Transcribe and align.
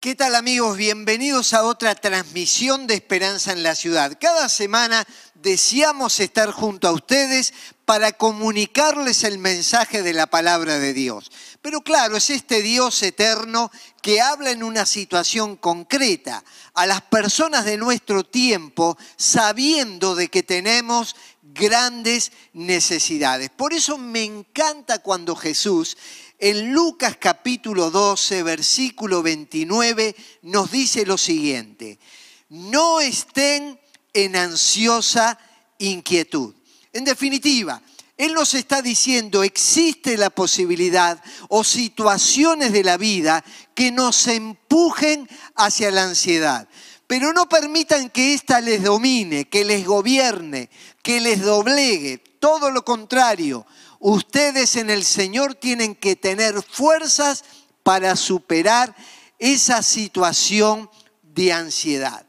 ¿Qué 0.00 0.14
tal 0.14 0.34
amigos? 0.34 0.78
Bienvenidos 0.78 1.52
a 1.52 1.62
otra 1.62 1.94
transmisión 1.94 2.86
de 2.86 2.94
Esperanza 2.94 3.52
en 3.52 3.62
la 3.62 3.74
Ciudad. 3.74 4.16
Cada 4.18 4.48
semana 4.48 5.06
deseamos 5.34 6.20
estar 6.20 6.52
junto 6.52 6.88
a 6.88 6.92
ustedes 6.92 7.52
para 7.84 8.12
comunicarles 8.12 9.24
el 9.24 9.36
mensaje 9.36 10.02
de 10.02 10.14
la 10.14 10.26
palabra 10.26 10.78
de 10.78 10.94
Dios. 10.94 11.30
Pero 11.60 11.82
claro, 11.82 12.16
es 12.16 12.30
este 12.30 12.62
Dios 12.62 13.02
eterno 13.02 13.70
que 14.00 14.22
habla 14.22 14.52
en 14.52 14.62
una 14.62 14.86
situación 14.86 15.56
concreta 15.56 16.42
a 16.72 16.86
las 16.86 17.02
personas 17.02 17.66
de 17.66 17.76
nuestro 17.76 18.24
tiempo 18.24 18.96
sabiendo 19.18 20.14
de 20.14 20.28
que 20.28 20.42
tenemos 20.42 21.14
grandes 21.42 22.32
necesidades. 22.54 23.50
Por 23.50 23.74
eso 23.74 23.98
me 23.98 24.24
encanta 24.24 25.00
cuando 25.00 25.36
Jesús 25.36 25.98
en 26.40 26.72
Lucas 26.72 27.18
capítulo 27.20 27.90
12, 27.90 28.42
versículo 28.42 29.22
29, 29.22 30.16
nos 30.42 30.70
dice 30.70 31.04
lo 31.04 31.18
siguiente, 31.18 31.98
no 32.48 33.00
estén 33.00 33.78
en 34.14 34.36
ansiosa 34.36 35.38
inquietud. 35.78 36.54
En 36.94 37.04
definitiva, 37.04 37.82
Él 38.16 38.32
nos 38.32 38.54
está 38.54 38.80
diciendo, 38.80 39.42
existe 39.42 40.16
la 40.16 40.30
posibilidad 40.30 41.22
o 41.48 41.62
situaciones 41.62 42.72
de 42.72 42.84
la 42.84 42.96
vida 42.96 43.44
que 43.74 43.92
nos 43.92 44.26
empujen 44.26 45.28
hacia 45.56 45.90
la 45.90 46.04
ansiedad. 46.04 46.66
Pero 47.06 47.32
no 47.34 47.48
permitan 47.48 48.08
que 48.08 48.34
ésta 48.34 48.60
les 48.60 48.82
domine, 48.82 49.48
que 49.48 49.64
les 49.64 49.84
gobierne, 49.84 50.70
que 51.02 51.20
les 51.20 51.42
doblegue. 51.42 52.18
Todo 52.18 52.70
lo 52.70 52.84
contrario, 52.84 53.66
ustedes 54.00 54.74
en 54.74 54.90
el 54.90 55.04
Señor 55.04 55.54
tienen 55.54 55.94
que 55.94 56.16
tener 56.16 56.60
fuerzas 56.62 57.44
para 57.84 58.16
superar 58.16 58.96
esa 59.38 59.82
situación 59.82 60.90
de 61.22 61.52
ansiedad. 61.52 62.26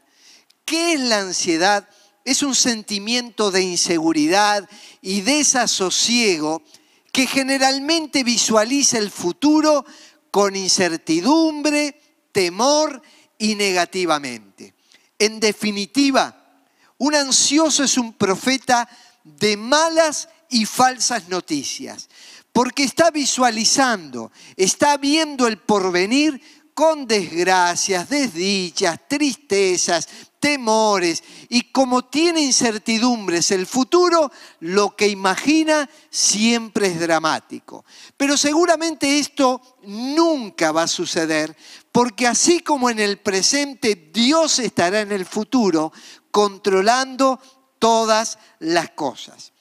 ¿Qué 0.64 0.92
es 0.92 1.00
la 1.00 1.20
ansiedad? 1.20 1.88
Es 2.24 2.42
un 2.42 2.54
sentimiento 2.54 3.50
de 3.50 3.62
inseguridad 3.62 4.68
y 5.00 5.22
desasosiego 5.22 6.62
que 7.10 7.26
generalmente 7.26 8.22
visualiza 8.22 8.98
el 8.98 9.10
futuro 9.10 9.84
con 10.30 10.56
incertidumbre, 10.56 12.00
temor 12.32 13.02
y 13.38 13.54
negativamente. 13.54 14.74
En 15.18 15.40
definitiva, 15.40 16.64
un 16.98 17.14
ansioso 17.14 17.84
es 17.84 17.98
un 17.98 18.12
profeta 18.14 18.88
de 19.24 19.56
malas 19.56 20.28
y 20.52 20.66
falsas 20.66 21.28
noticias, 21.28 22.08
porque 22.52 22.84
está 22.84 23.10
visualizando, 23.10 24.30
está 24.56 24.98
viendo 24.98 25.48
el 25.48 25.58
porvenir 25.58 26.40
con 26.74 27.06
desgracias, 27.06 28.08
desdichas, 28.08 29.00
tristezas, 29.08 30.08
temores, 30.38 31.22
y 31.48 31.70
como 31.70 32.04
tiene 32.04 32.42
incertidumbres 32.42 33.50
el 33.50 33.66
futuro, 33.66 34.30
lo 34.60 34.96
que 34.96 35.08
imagina 35.08 35.88
siempre 36.10 36.88
es 36.88 37.00
dramático. 37.00 37.84
Pero 38.16 38.36
seguramente 38.36 39.18
esto 39.18 39.60
nunca 39.84 40.72
va 40.72 40.82
a 40.82 40.88
suceder, 40.88 41.56
porque 41.92 42.26
así 42.26 42.60
como 42.60 42.90
en 42.90 42.98
el 42.98 43.18
presente 43.18 44.10
Dios 44.12 44.58
estará 44.58 45.00
en 45.00 45.12
el 45.12 45.24
futuro 45.24 45.92
controlando 46.30 47.38
todas 47.78 48.38
las 48.58 48.90
cosas. 48.90 49.51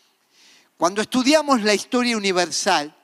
Cuando 0.82 1.04
estudiamos 1.04 1.62
la 1.62 1.76
historia 1.76 2.18
universal, 2.18 2.98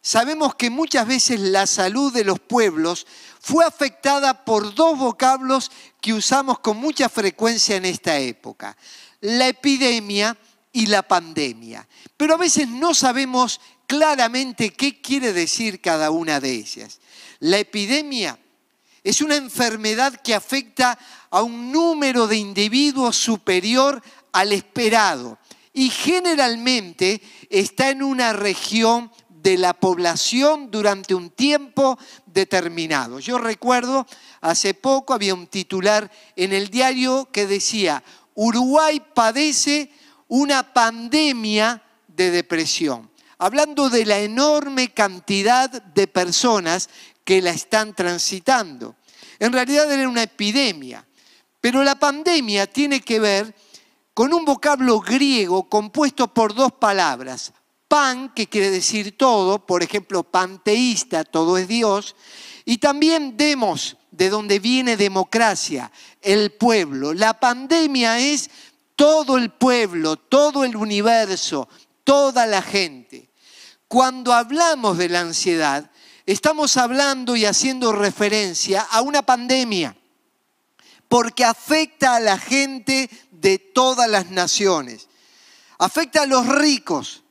sabemos 0.00 0.54
que 0.54 0.70
muchas 0.70 1.04
veces 1.04 1.40
la 1.40 1.66
salud 1.66 2.12
de 2.12 2.22
los 2.22 2.38
pueblos 2.38 3.08
fue 3.40 3.64
afectada 3.64 4.44
por 4.44 4.72
dos 4.72 4.96
vocablos 4.96 5.72
que 6.00 6.12
usamos 6.12 6.60
con 6.60 6.76
mucha 6.76 7.08
frecuencia 7.08 7.74
en 7.74 7.86
esta 7.86 8.16
época, 8.18 8.76
la 9.20 9.48
epidemia 9.48 10.38
y 10.72 10.86
la 10.86 11.02
pandemia. 11.02 11.88
Pero 12.16 12.34
a 12.34 12.38
veces 12.38 12.68
no 12.68 12.94
sabemos 12.94 13.60
claramente 13.88 14.72
qué 14.72 15.00
quiere 15.00 15.32
decir 15.32 15.80
cada 15.80 16.12
una 16.12 16.38
de 16.38 16.52
ellas. 16.52 17.00
La 17.40 17.58
epidemia 17.58 18.38
es 19.02 19.22
una 19.22 19.34
enfermedad 19.34 20.20
que 20.22 20.36
afecta 20.36 20.96
a 21.30 21.42
un 21.42 21.72
número 21.72 22.28
de 22.28 22.36
individuos 22.36 23.16
superior 23.16 24.00
al 24.30 24.52
esperado 24.52 25.36
y 25.72 25.90
generalmente 25.90 27.20
está 27.50 27.90
en 27.90 28.02
una 28.02 28.32
región 28.32 29.10
de 29.28 29.56
la 29.56 29.72
población 29.72 30.70
durante 30.70 31.14
un 31.14 31.30
tiempo 31.30 31.98
determinado. 32.26 33.20
Yo 33.20 33.38
recuerdo, 33.38 34.06
hace 34.40 34.74
poco 34.74 35.14
había 35.14 35.34
un 35.34 35.46
titular 35.46 36.10
en 36.36 36.52
el 36.52 36.68
diario 36.68 37.28
que 37.32 37.46
decía, 37.46 38.02
Uruguay 38.34 39.00
padece 39.14 39.90
una 40.26 40.72
pandemia 40.72 41.82
de 42.08 42.30
depresión, 42.30 43.10
hablando 43.38 43.88
de 43.90 44.04
la 44.04 44.18
enorme 44.18 44.92
cantidad 44.92 45.70
de 45.70 46.06
personas 46.06 46.88
que 47.24 47.40
la 47.40 47.50
están 47.50 47.94
transitando. 47.94 48.96
En 49.38 49.52
realidad 49.52 49.90
era 49.90 50.08
una 50.08 50.24
epidemia, 50.24 51.06
pero 51.60 51.84
la 51.84 51.94
pandemia 51.94 52.66
tiene 52.66 53.00
que 53.00 53.20
ver 53.20 53.54
con 54.18 54.34
un 54.34 54.44
vocablo 54.44 54.98
griego 54.98 55.68
compuesto 55.68 56.26
por 56.26 56.52
dos 56.52 56.72
palabras. 56.72 57.52
Pan, 57.86 58.34
que 58.34 58.48
quiere 58.48 58.68
decir 58.68 59.16
todo, 59.16 59.64
por 59.64 59.84
ejemplo, 59.84 60.24
panteísta, 60.24 61.22
todo 61.22 61.56
es 61.56 61.68
Dios, 61.68 62.16
y 62.64 62.78
también 62.78 63.36
demos, 63.36 63.96
de 64.10 64.28
donde 64.28 64.58
viene 64.58 64.96
democracia, 64.96 65.92
el 66.20 66.50
pueblo. 66.50 67.14
La 67.14 67.38
pandemia 67.38 68.18
es 68.18 68.50
todo 68.96 69.36
el 69.36 69.50
pueblo, 69.50 70.16
todo 70.16 70.64
el 70.64 70.74
universo, 70.74 71.68
toda 72.02 72.44
la 72.44 72.60
gente. 72.60 73.30
Cuando 73.86 74.32
hablamos 74.32 74.98
de 74.98 75.10
la 75.10 75.20
ansiedad, 75.20 75.92
estamos 76.26 76.76
hablando 76.76 77.36
y 77.36 77.44
haciendo 77.44 77.92
referencia 77.92 78.80
a 78.80 79.00
una 79.00 79.22
pandemia, 79.22 79.96
porque 81.06 81.44
afecta 81.44 82.16
a 82.16 82.20
la 82.20 82.36
gente 82.36 83.08
de 83.40 83.58
todas 83.58 84.08
las 84.08 84.30
naciones. 84.30 85.08
Afecta 85.78 86.22
a 86.22 86.26
los 86.26 86.46
ricos 86.46 87.22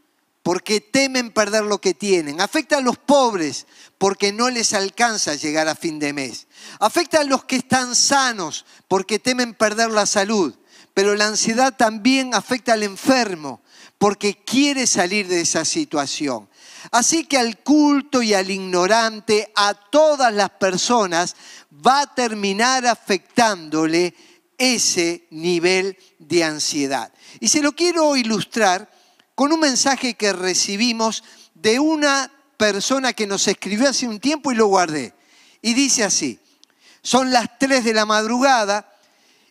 porque 0.42 0.80
temen 0.80 1.32
perder 1.32 1.64
lo 1.64 1.82
que 1.82 1.94
tienen. 1.94 2.40
Afecta 2.40 2.78
a 2.78 2.82
los 2.82 2.98
pobres 2.98 3.68
porque 3.98 4.32
no 4.32 4.50
les 4.50 4.74
alcanza 4.74 5.36
llegar 5.36 5.68
a 5.68 5.76
fin 5.76 6.00
de 6.00 6.14
mes. 6.14 6.48
Afecta 6.80 7.20
a 7.20 7.26
los 7.26 7.44
que 7.44 7.58
están 7.58 7.96
sanos 7.96 8.66
porque 8.88 9.20
temen 9.20 9.54
perder 9.54 9.92
la 9.92 10.06
salud. 10.06 10.56
Pero 10.94 11.16
la 11.16 11.28
ansiedad 11.28 11.76
también 11.76 12.34
afecta 12.34 12.74
al 12.74 12.84
enfermo 12.84 13.62
porque 13.98 14.42
quiere 14.44 14.88
salir 14.88 15.28
de 15.28 15.42
esa 15.42 15.66
situación. 15.66 16.48
Así 16.92 17.26
que 17.26 17.38
al 17.38 17.60
culto 17.60 18.22
y 18.22 18.34
al 18.34 18.50
ignorante, 18.50 19.52
a 19.56 19.74
todas 19.74 20.34
las 20.34 20.52
personas, 20.52 21.36
va 21.86 22.02
a 22.02 22.16
terminar 22.16 22.86
afectándole 22.88 24.16
ese 24.58 25.28
nivel 25.30 25.98
de 26.20 26.44
ansiedad. 26.44 27.12
Y 27.40 27.48
se 27.48 27.62
lo 27.62 27.74
quiero 27.74 28.16
ilustrar 28.16 28.90
con 29.36 29.52
un 29.54 29.60
mensaje 29.60 30.16
que 30.16 30.34
recibimos 30.34 31.24
de 31.54 31.80
una 31.80 32.32
persona 32.58 33.14
que 33.14 33.28
nos 33.28 33.48
escribió 33.48 33.90
hace 33.90 34.08
un 34.08 34.20
tiempo 34.20 34.52
y 34.52 34.56
lo 34.56 34.68
guardé. 34.68 35.14
Y 35.62 35.74
dice 35.74 36.04
así, 36.04 36.40
son 37.02 37.32
las 37.32 37.58
3 37.60 37.84
de 37.84 37.94
la 37.94 38.06
madrugada 38.06 38.94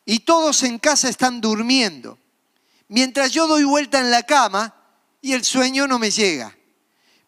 y 0.04 0.20
todos 0.20 0.62
en 0.62 0.78
casa 0.78 1.08
están 1.08 1.40
durmiendo, 1.40 2.18
mientras 2.88 3.32
yo 3.32 3.46
doy 3.46 3.64
vuelta 3.64 4.00
en 4.00 4.10
la 4.10 4.22
cama 4.22 4.74
y 5.20 5.32
el 5.32 5.44
sueño 5.44 5.86
no 5.86 5.98
me 5.98 6.10
llega. 6.10 6.56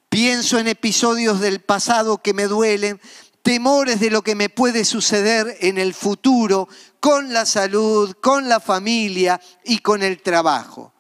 Pienso 0.09 0.59
en 0.59 0.69
episodios 0.69 1.41
del 1.41 1.61
pasado 1.61 2.23
que 2.23 2.33
me 2.33 2.45
duelen, 2.45 3.01
temores 3.49 3.99
de 3.99 4.11
lo 4.11 4.21
que 4.21 4.35
me 4.35 4.51
puede 4.51 4.85
suceder 4.85 5.57
en 5.61 5.79
el 5.79 5.95
futuro 5.95 6.69
con 7.01 7.33
la 7.33 7.47
salud, 7.47 8.15
con 8.21 8.47
la 8.47 8.61
familia 8.61 9.41
y 9.65 9.79
con 9.79 10.03
el 10.03 10.21
trabajo. 10.21 10.93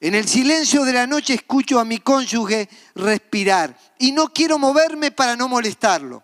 En 0.00 0.14
el 0.14 0.26
silencio 0.26 0.84
de 0.84 0.94
la 0.94 1.06
noche 1.06 1.34
escucho 1.34 1.78
a 1.78 1.84
mi 1.84 1.98
cónyuge 1.98 2.70
respirar 2.94 3.76
y 3.98 4.12
no 4.12 4.32
quiero 4.32 4.58
moverme 4.58 5.10
para 5.10 5.36
no 5.36 5.46
molestarlo. 5.46 6.22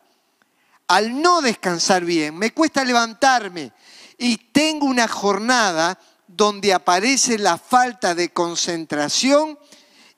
Al 0.88 1.20
no 1.20 1.42
descansar 1.42 2.06
bien, 2.06 2.38
me 2.38 2.54
cuesta 2.54 2.82
levantarme 2.82 3.70
y 4.16 4.38
tengo 4.38 4.86
una 4.86 5.08
jornada 5.08 5.98
donde 6.26 6.72
aparece 6.72 7.36
la 7.36 7.58
falta 7.58 8.14
de 8.14 8.30
concentración 8.30 9.58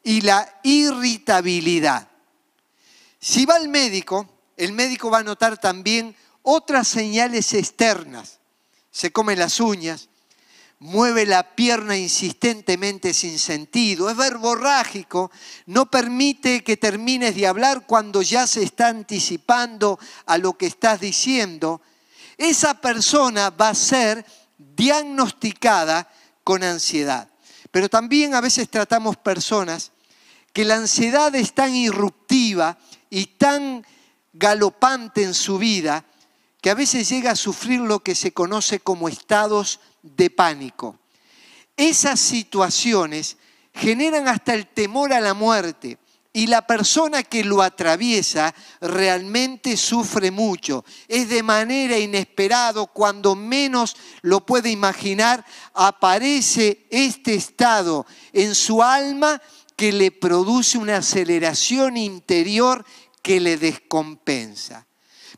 y 0.04 0.20
la 0.20 0.60
irritabilidad. 0.62 2.06
Si 3.18 3.44
va 3.44 3.56
al 3.56 3.68
médico, 3.68 4.31
el 4.56 4.72
médico 4.72 5.10
va 5.10 5.18
a 5.18 5.24
notar 5.24 5.58
también 5.58 6.14
otras 6.42 6.88
señales 6.88 7.52
externas. 7.54 8.40
Se 8.90 9.10
come 9.12 9.36
las 9.36 9.60
uñas, 9.60 10.08
mueve 10.78 11.26
la 11.26 11.54
pierna 11.54 11.96
insistentemente 11.96 13.14
sin 13.14 13.38
sentido, 13.38 14.10
es 14.10 14.16
verborrágico, 14.16 15.30
no 15.66 15.90
permite 15.90 16.64
que 16.64 16.76
termines 16.76 17.36
de 17.36 17.46
hablar 17.46 17.86
cuando 17.86 18.20
ya 18.20 18.46
se 18.48 18.64
está 18.64 18.88
anticipando 18.88 19.98
a 20.26 20.38
lo 20.38 20.54
que 20.58 20.66
estás 20.66 21.00
diciendo. 21.00 21.80
esa 22.36 22.80
persona 22.80 23.50
va 23.50 23.68
a 23.68 23.74
ser 23.74 24.26
diagnosticada 24.58 26.10
con 26.42 26.64
ansiedad. 26.64 27.28
Pero 27.70 27.88
también 27.88 28.34
a 28.34 28.40
veces 28.40 28.68
tratamos 28.68 29.16
personas 29.16 29.92
que 30.52 30.64
la 30.64 30.76
ansiedad 30.76 31.34
es 31.34 31.54
tan 31.54 31.74
irruptiva 31.74 32.78
y 33.08 33.26
tan 33.26 33.86
galopante 34.32 35.22
en 35.22 35.34
su 35.34 35.58
vida 35.58 36.04
que 36.60 36.70
a 36.70 36.74
veces 36.74 37.08
llega 37.08 37.32
a 37.32 37.36
sufrir 37.36 37.80
lo 37.80 38.00
que 38.00 38.14
se 38.14 38.32
conoce 38.32 38.80
como 38.80 39.08
estados 39.08 39.80
de 40.02 40.30
pánico. 40.30 40.98
Esas 41.76 42.20
situaciones 42.20 43.36
generan 43.74 44.28
hasta 44.28 44.54
el 44.54 44.66
temor 44.66 45.12
a 45.12 45.20
la 45.20 45.34
muerte 45.34 45.98
y 46.32 46.46
la 46.46 46.66
persona 46.66 47.22
que 47.22 47.44
lo 47.44 47.62
atraviesa 47.62 48.54
realmente 48.80 49.76
sufre 49.76 50.30
mucho. 50.30 50.84
Es 51.08 51.28
de 51.28 51.42
manera 51.42 51.98
inesperado, 51.98 52.86
cuando 52.86 53.34
menos 53.34 53.96
lo 54.22 54.46
puede 54.46 54.70
imaginar, 54.70 55.44
aparece 55.74 56.86
este 56.90 57.34
estado 57.34 58.06
en 58.32 58.54
su 58.54 58.82
alma 58.82 59.42
que 59.76 59.92
le 59.92 60.10
produce 60.10 60.78
una 60.78 60.98
aceleración 60.98 61.96
interior 61.96 62.84
que 63.22 63.40
le 63.40 63.56
descompensa. 63.56 64.86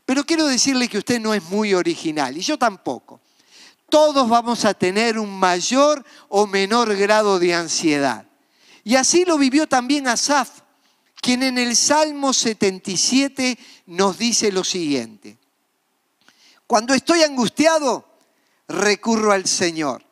Pero 0.05 0.25
quiero 0.25 0.47
decirle 0.47 0.87
que 0.87 0.97
usted 0.97 1.19
no 1.19 1.33
es 1.33 1.43
muy 1.43 1.73
original 1.73 2.35
y 2.35 2.41
yo 2.41 2.57
tampoco. 2.57 3.21
Todos 3.89 4.27
vamos 4.27 4.65
a 4.65 4.73
tener 4.73 5.17
un 5.19 5.39
mayor 5.39 6.03
o 6.27 6.47
menor 6.47 6.95
grado 6.95 7.39
de 7.39 7.53
ansiedad. 7.53 8.27
Y 8.83 8.95
así 8.95 9.25
lo 9.25 9.37
vivió 9.37 9.67
también 9.67 10.07
Asaf 10.07 10.65
quien 11.25 11.41
en 11.41 11.57
el 11.57 11.75
Salmo 11.75 12.33
77 12.33 13.57
nos 13.87 14.15
dice 14.15 14.51
lo 14.51 14.63
siguiente. 14.63 15.39
Cuando 16.67 16.93
estoy 16.93 17.23
angustiado, 17.23 18.05
recurro 18.67 19.31
al 19.31 19.47
Señor. 19.47 20.05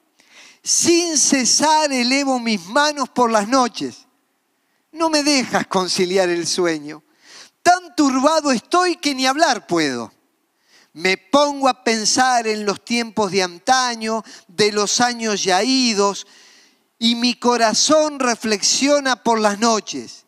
Sin 0.63 1.19
cesar 1.19 1.93
elevo 1.93 2.39
mis 2.39 2.65
manos 2.65 3.09
por 3.09 3.29
las 3.29 3.47
noches. 3.47 4.07
No 4.91 5.11
me 5.11 5.21
dejas 5.21 5.67
conciliar 5.67 6.29
el 6.29 6.47
sueño. 6.47 7.03
Tan 7.63 7.95
turbado 7.95 8.51
estoy 8.51 8.98
que 8.98 9.15
ni 9.15 9.25
hablar 9.25 9.65
puedo. 9.65 10.13
Me 10.94 11.18
pongo 11.18 11.68
a 11.68 11.83
pensar 11.83 12.45
en 12.45 12.65
los 12.65 12.86
tiempos 12.86 13.31
de 13.31 13.42
antaño, 13.42 14.24
de 14.48 14.71
los 14.71 15.01
años 15.01 15.44
ya 15.44 15.63
idos, 15.63 16.27
y 17.00 17.15
mi 17.15 17.33
corazón 17.33 18.19
reflexiona 18.19 19.24
por 19.24 19.39
las 19.39 19.57
noches 19.57 20.24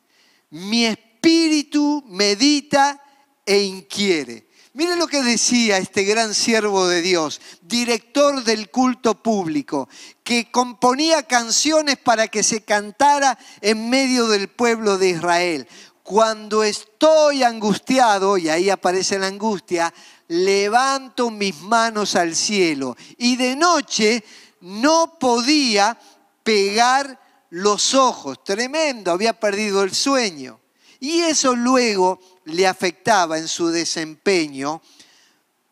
mi 0.56 0.86
espíritu 0.86 2.04
medita 2.08 3.02
e 3.46 3.64
inquiere. 3.64 4.48
Miren 4.74 5.00
lo 5.00 5.08
que 5.08 5.22
decía 5.22 5.78
este 5.78 6.04
gran 6.04 6.34
siervo 6.34 6.88
de 6.88 7.02
Dios, 7.02 7.42
director 7.62 8.44
del 8.44 8.70
culto 8.70 9.22
público, 9.22 9.90
que 10.24 10.52
componía 10.52 11.24
canciones 11.24 11.98
para 11.98 12.28
que 12.28 12.44
se 12.44 12.64
cantara 12.64 13.38
en 13.62 13.90
medio 13.90 14.28
del 14.28 14.50
pueblo 14.50 14.98
de 14.98 15.10
Israel. 15.10 15.68
Cuando 16.06 16.64
estoy 16.64 17.42
angustiado, 17.42 18.38
y 18.38 18.48
ahí 18.48 18.70
aparece 18.70 19.18
la 19.18 19.26
angustia, 19.26 19.92
levanto 20.28 21.32
mis 21.32 21.60
manos 21.62 22.16
al 22.16 22.36
cielo. 22.36 22.96
Y 23.18 23.36
de 23.38 23.56
noche 23.56 24.24
no 24.62 25.18
podía 25.18 25.98
pegar 26.44 27.48
los 27.50 27.96
ojos, 27.96 28.44
tremendo, 28.44 29.10
había 29.10 29.40
perdido 29.40 29.82
el 29.82 29.96
sueño. 29.96 30.60
Y 31.00 31.22
eso 31.22 31.56
luego 31.56 32.20
le 32.44 32.68
afectaba 32.68 33.40
en 33.40 33.48
su 33.48 33.70
desempeño 33.70 34.84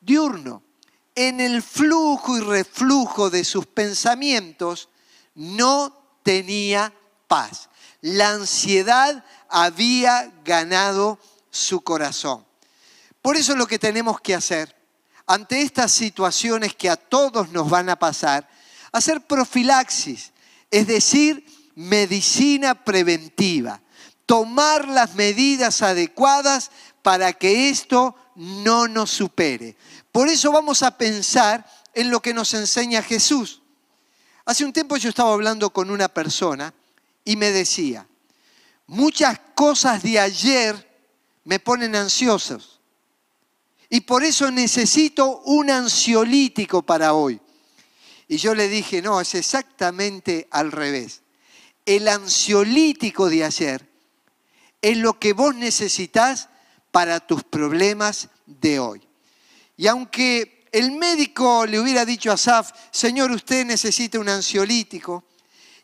diurno. 0.01 0.63
En 1.13 1.41
el 1.41 1.61
flujo 1.61 2.35
y 2.35 2.39
reflujo 2.39 3.29
de 3.29 3.43
sus 3.43 3.67
pensamientos 3.67 4.89
no 5.35 6.17
tenía 6.23 6.91
paz. 7.27 7.69
La 8.01 8.31
ansiedad 8.31 9.23
había 9.53 10.33
ganado 10.43 11.19
su 11.51 11.81
corazón. 11.81 12.43
Por 13.21 13.37
eso 13.37 13.55
lo 13.55 13.67
que 13.67 13.77
tenemos 13.77 14.19
que 14.19 14.33
hacer 14.33 14.75
ante 15.27 15.61
estas 15.61 15.91
situaciones 15.91 16.73
que 16.73 16.89
a 16.89 16.97
todos 16.97 17.49
nos 17.51 17.69
van 17.69 17.87
a 17.89 17.95
pasar, 17.95 18.49
hacer 18.91 19.21
profilaxis, 19.21 20.33
es 20.71 20.87
decir, 20.87 21.45
medicina 21.75 22.83
preventiva, 22.83 23.79
tomar 24.25 24.87
las 24.87 25.13
medidas 25.13 25.83
adecuadas 25.83 26.71
para 27.03 27.31
que 27.31 27.69
esto 27.69 28.15
no 28.35 28.87
nos 28.87 29.11
supere. 29.11 29.77
Por 30.11 30.29
eso 30.29 30.51
vamos 30.51 30.81
a 30.81 30.97
pensar 30.97 31.63
en 31.93 32.09
lo 32.09 32.21
que 32.21 32.33
nos 32.33 32.55
enseña 32.55 33.03
Jesús. 33.03 33.61
Hace 34.45 34.65
un 34.65 34.73
tiempo 34.73 34.97
yo 34.97 35.09
estaba 35.09 35.31
hablando 35.31 35.69
con 35.69 35.91
una 35.91 36.07
persona 36.07 36.73
y 37.23 37.35
me 37.35 37.51
decía, 37.51 38.07
muchas 38.93 39.39
cosas 39.55 40.01
de 40.03 40.19
ayer 40.19 40.89
me 41.43 41.59
ponen 41.59 41.95
ansiosos 41.95 42.79
y 43.89 44.01
por 44.01 44.23
eso 44.23 44.49
necesito 44.49 45.41
un 45.41 45.69
ansiolítico 45.69 46.81
para 46.81 47.13
hoy. 47.13 47.39
Y 48.27 48.37
yo 48.37 48.55
le 48.55 48.67
dije, 48.67 49.01
no, 49.01 49.21
es 49.21 49.35
exactamente 49.35 50.47
al 50.49 50.71
revés 50.71 51.23
el 51.85 52.07
ansiolítico 52.07 53.29
de 53.29 53.43
ayer 53.43 53.89
es 54.81 54.97
lo 54.97 55.19
que 55.19 55.33
vos 55.33 55.55
necesitas 55.55 56.49
para 56.91 57.19
tus 57.19 57.43
problemas 57.43 58.29
de 58.45 58.79
hoy. 58.79 59.07
Y 59.77 59.87
aunque 59.87 60.67
el 60.71 60.91
médico 60.91 61.65
le 61.65 61.79
hubiera 61.79 62.05
dicho 62.05 62.31
a 62.31 62.37
Saf, 62.37 62.71
Señor, 62.91 63.31
usted 63.31 63.65
necesita 63.65 64.19
un 64.19 64.29
ansiolítico, 64.29 65.23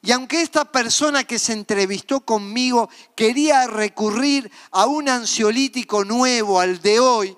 y 0.01 0.11
aunque 0.11 0.41
esta 0.41 0.65
persona 0.65 1.25
que 1.25 1.39
se 1.39 1.53
entrevistó 1.53 2.21
conmigo 2.21 2.89
quería 3.15 3.67
recurrir 3.67 4.49
a 4.71 4.85
un 4.85 5.09
ansiolítico 5.09 6.05
nuevo, 6.05 6.59
al 6.59 6.81
de 6.81 6.99
hoy, 6.99 7.37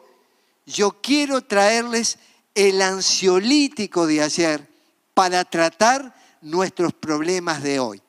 yo 0.65 1.01
quiero 1.01 1.41
traerles 1.41 2.19
el 2.53 2.81
ansiolítico 2.81 4.05
de 4.05 4.21
ayer 4.21 4.67
para 5.15 5.43
tratar 5.43 6.13
nuestros 6.41 6.93
problemas 6.93 7.63
de 7.63 7.79
hoy. 7.79 8.01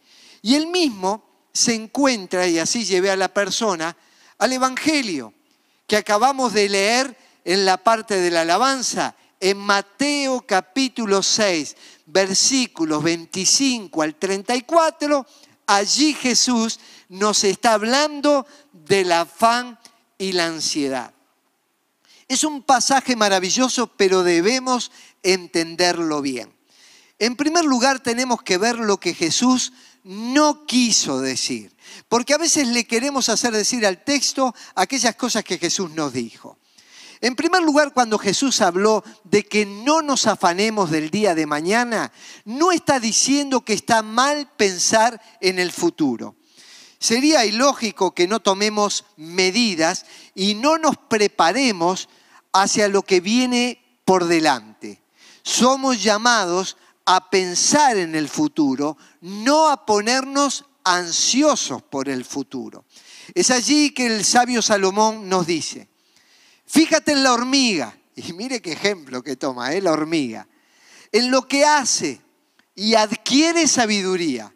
Y 0.43 0.55
él 0.55 0.67
mismo 0.67 1.25
se 1.53 1.75
encuentra, 1.75 2.47
y 2.47 2.59
así 2.59 2.85
llevé 2.85 3.11
a 3.11 3.17
la 3.17 3.29
persona, 3.29 3.97
al 4.39 4.53
Evangelio 4.53 5.33
que 5.87 5.97
acabamos 5.97 6.53
de 6.53 6.69
leer 6.69 7.17
en 7.45 7.65
la 7.65 7.77
parte 7.77 8.17
de 8.17 8.31
la 8.31 8.43
alabanza, 8.43 9.15
en 9.41 9.59
Mateo 9.59 10.45
capítulo 10.47 11.23
6, 11.23 11.77
versículos 12.07 13.03
25 13.03 14.03
al 14.03 14.15
34, 14.17 15.27
allí 15.67 16.15
Jesús 16.15 16.81
nos 17.09 17.45
está 17.45 17.75
hablando 17.75 18.47
del 18.73 19.13
afán 19.13 19.79
y 20.19 20.33
la 20.33 20.47
ansiedad. 20.47 21.15
Es 22.29 22.45
un 22.45 22.63
pasaje 22.63 23.17
maravilloso, 23.17 23.89
pero 23.89 24.23
debemos 24.23 24.91
entenderlo 25.23 26.23
bien. 26.23 26.53
En 27.19 27.37
primer 27.37 27.65
lugar, 27.65 28.01
tenemos 28.01 28.43
que 28.43 28.59
ver 28.59 28.79
lo 28.79 28.99
que 28.99 29.15
Jesús 29.15 29.73
no 30.05 30.67
quiso 30.67 31.21
decir. 31.21 31.77
Porque 32.09 32.35
a 32.35 32.39
veces 32.39 32.69
le 32.69 32.87
queremos 32.87 33.29
hacer 33.29 33.53
decir 33.53 33.87
al 33.87 34.03
texto 34.03 34.55
aquellas 34.75 35.15
cosas 35.15 35.45
que 35.45 35.59
Jesús 35.59 35.91
nos 35.91 36.13
dijo. 36.13 36.59
En 37.23 37.37
primer 37.37 37.63
lugar, 37.63 37.93
cuando 37.95 38.19
Jesús 38.19 38.61
habló 38.61 39.05
de 39.23 39.45
que 39.45 39.65
no 39.65 40.03
nos 40.03 40.27
afanemos 40.27 40.91
del 40.91 41.09
día 41.09 41.37
de 41.37 41.47
mañana, 41.47 42.11
no 42.45 42.73
está 42.73 42.99
diciendo 42.99 43.65
que 43.65 43.75
está 43.75 44.03
mal 44.03 44.51
pensar 44.57 45.23
en 45.41 45.61
el 45.61 45.71
futuro. 45.71 46.35
Sería 46.99 47.45
ilógico 47.45 48.13
que 48.13 48.27
no 48.27 48.41
tomemos 48.41 49.05
medidas 49.17 50.05
y 50.35 50.57
no 50.57 50.79
nos 50.79 50.97
preparemos 50.97 52.09
hacia 52.53 52.89
lo 52.89 53.03
que 53.03 53.21
viene 53.21 53.81
por 54.05 54.25
delante. 54.25 55.01
Somos 55.45 56.03
llamados 56.03 56.77
a 57.07 57.31
pensar 57.31 57.99
en 57.99 58.17
el 58.17 58.29
futuro, 58.29 58.97
no 59.21 59.69
a 59.69 59.87
ponernos 59.87 60.65
ansiosos 60.83 61.83
por 61.83 62.09
el 62.09 62.25
futuro. 62.25 62.85
Es 63.33 63.53
allí 63.53 63.91
que 63.91 64.07
el 64.07 64.25
sabio 64.25 64.61
Salomón 64.61 65.29
nos 65.29 65.47
dice, 65.47 65.92
fíjate 66.73 67.13
en 67.13 67.23
la 67.23 67.35
hormiga, 67.35 67.95
y 68.17 68.33
mire 68.33 68.63
qué 68.63 68.73
ejemplo 68.73 69.23
que 69.23 69.37
toma, 69.37 69.75
¿eh? 69.75 69.83
la 69.83 69.93
hormiga, 69.93 70.49
en 71.13 71.31
lo 71.31 71.47
que 71.47 71.67
hace 71.67 72.19
y 72.75 72.95
adquiere 72.95 73.69
sabiduría. 73.69 74.55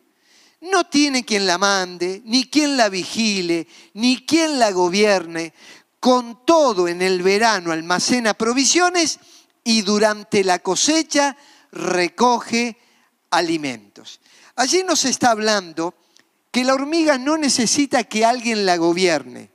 No 0.63 0.85
tiene 0.85 1.27
quien 1.27 1.47
la 1.47 1.59
mande, 1.59 2.23
ni 2.25 2.45
quien 2.49 2.79
la 2.79 2.89
vigile, 2.89 3.69
ni 3.93 4.25
quien 4.25 4.59
la 4.59 4.71
gobierne. 4.71 5.53
Con 6.01 6.47
todo 6.47 6.89
en 6.89 7.03
el 7.03 7.23
verano 7.23 7.73
almacena 7.73 8.33
provisiones 8.33 9.19
y 9.63 9.83
durante 9.83 10.43
la 10.43 10.61
cosecha 10.61 11.37
recoge 11.71 12.79
alimentos. 13.31 14.21
Allí 14.55 14.83
nos 14.85 15.05
está 15.05 15.33
hablando 15.33 15.95
que 16.51 16.65
la 16.65 16.73
hormiga 16.73 17.19
no 17.19 17.37
necesita 17.37 18.05
que 18.05 18.25
alguien 18.25 18.65
la 18.65 18.77
gobierne. 18.77 19.51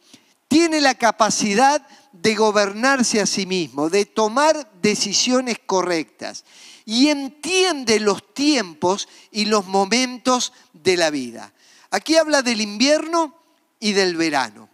Tiene 0.48 0.80
la 0.82 0.94
capacidad 0.94 1.88
de 2.22 2.36
gobernarse 2.36 3.20
a 3.20 3.26
sí 3.26 3.46
mismo, 3.46 3.90
de 3.90 4.06
tomar 4.06 4.70
decisiones 4.82 5.58
correctas 5.66 6.46
y 6.86 7.10
entiende 7.10 8.00
los 8.00 8.34
tiempos 8.34 9.08
y 9.32 9.46
los 9.46 9.66
momentos 9.66 10.54
de 10.74 10.98
la 10.98 11.10
vida. 11.10 11.52
Aquí 11.90 12.18
habla 12.18 12.44
del 12.44 12.62
invierno 12.62 13.36
y 13.80 13.94
del 13.94 14.16
verano. 14.16 14.70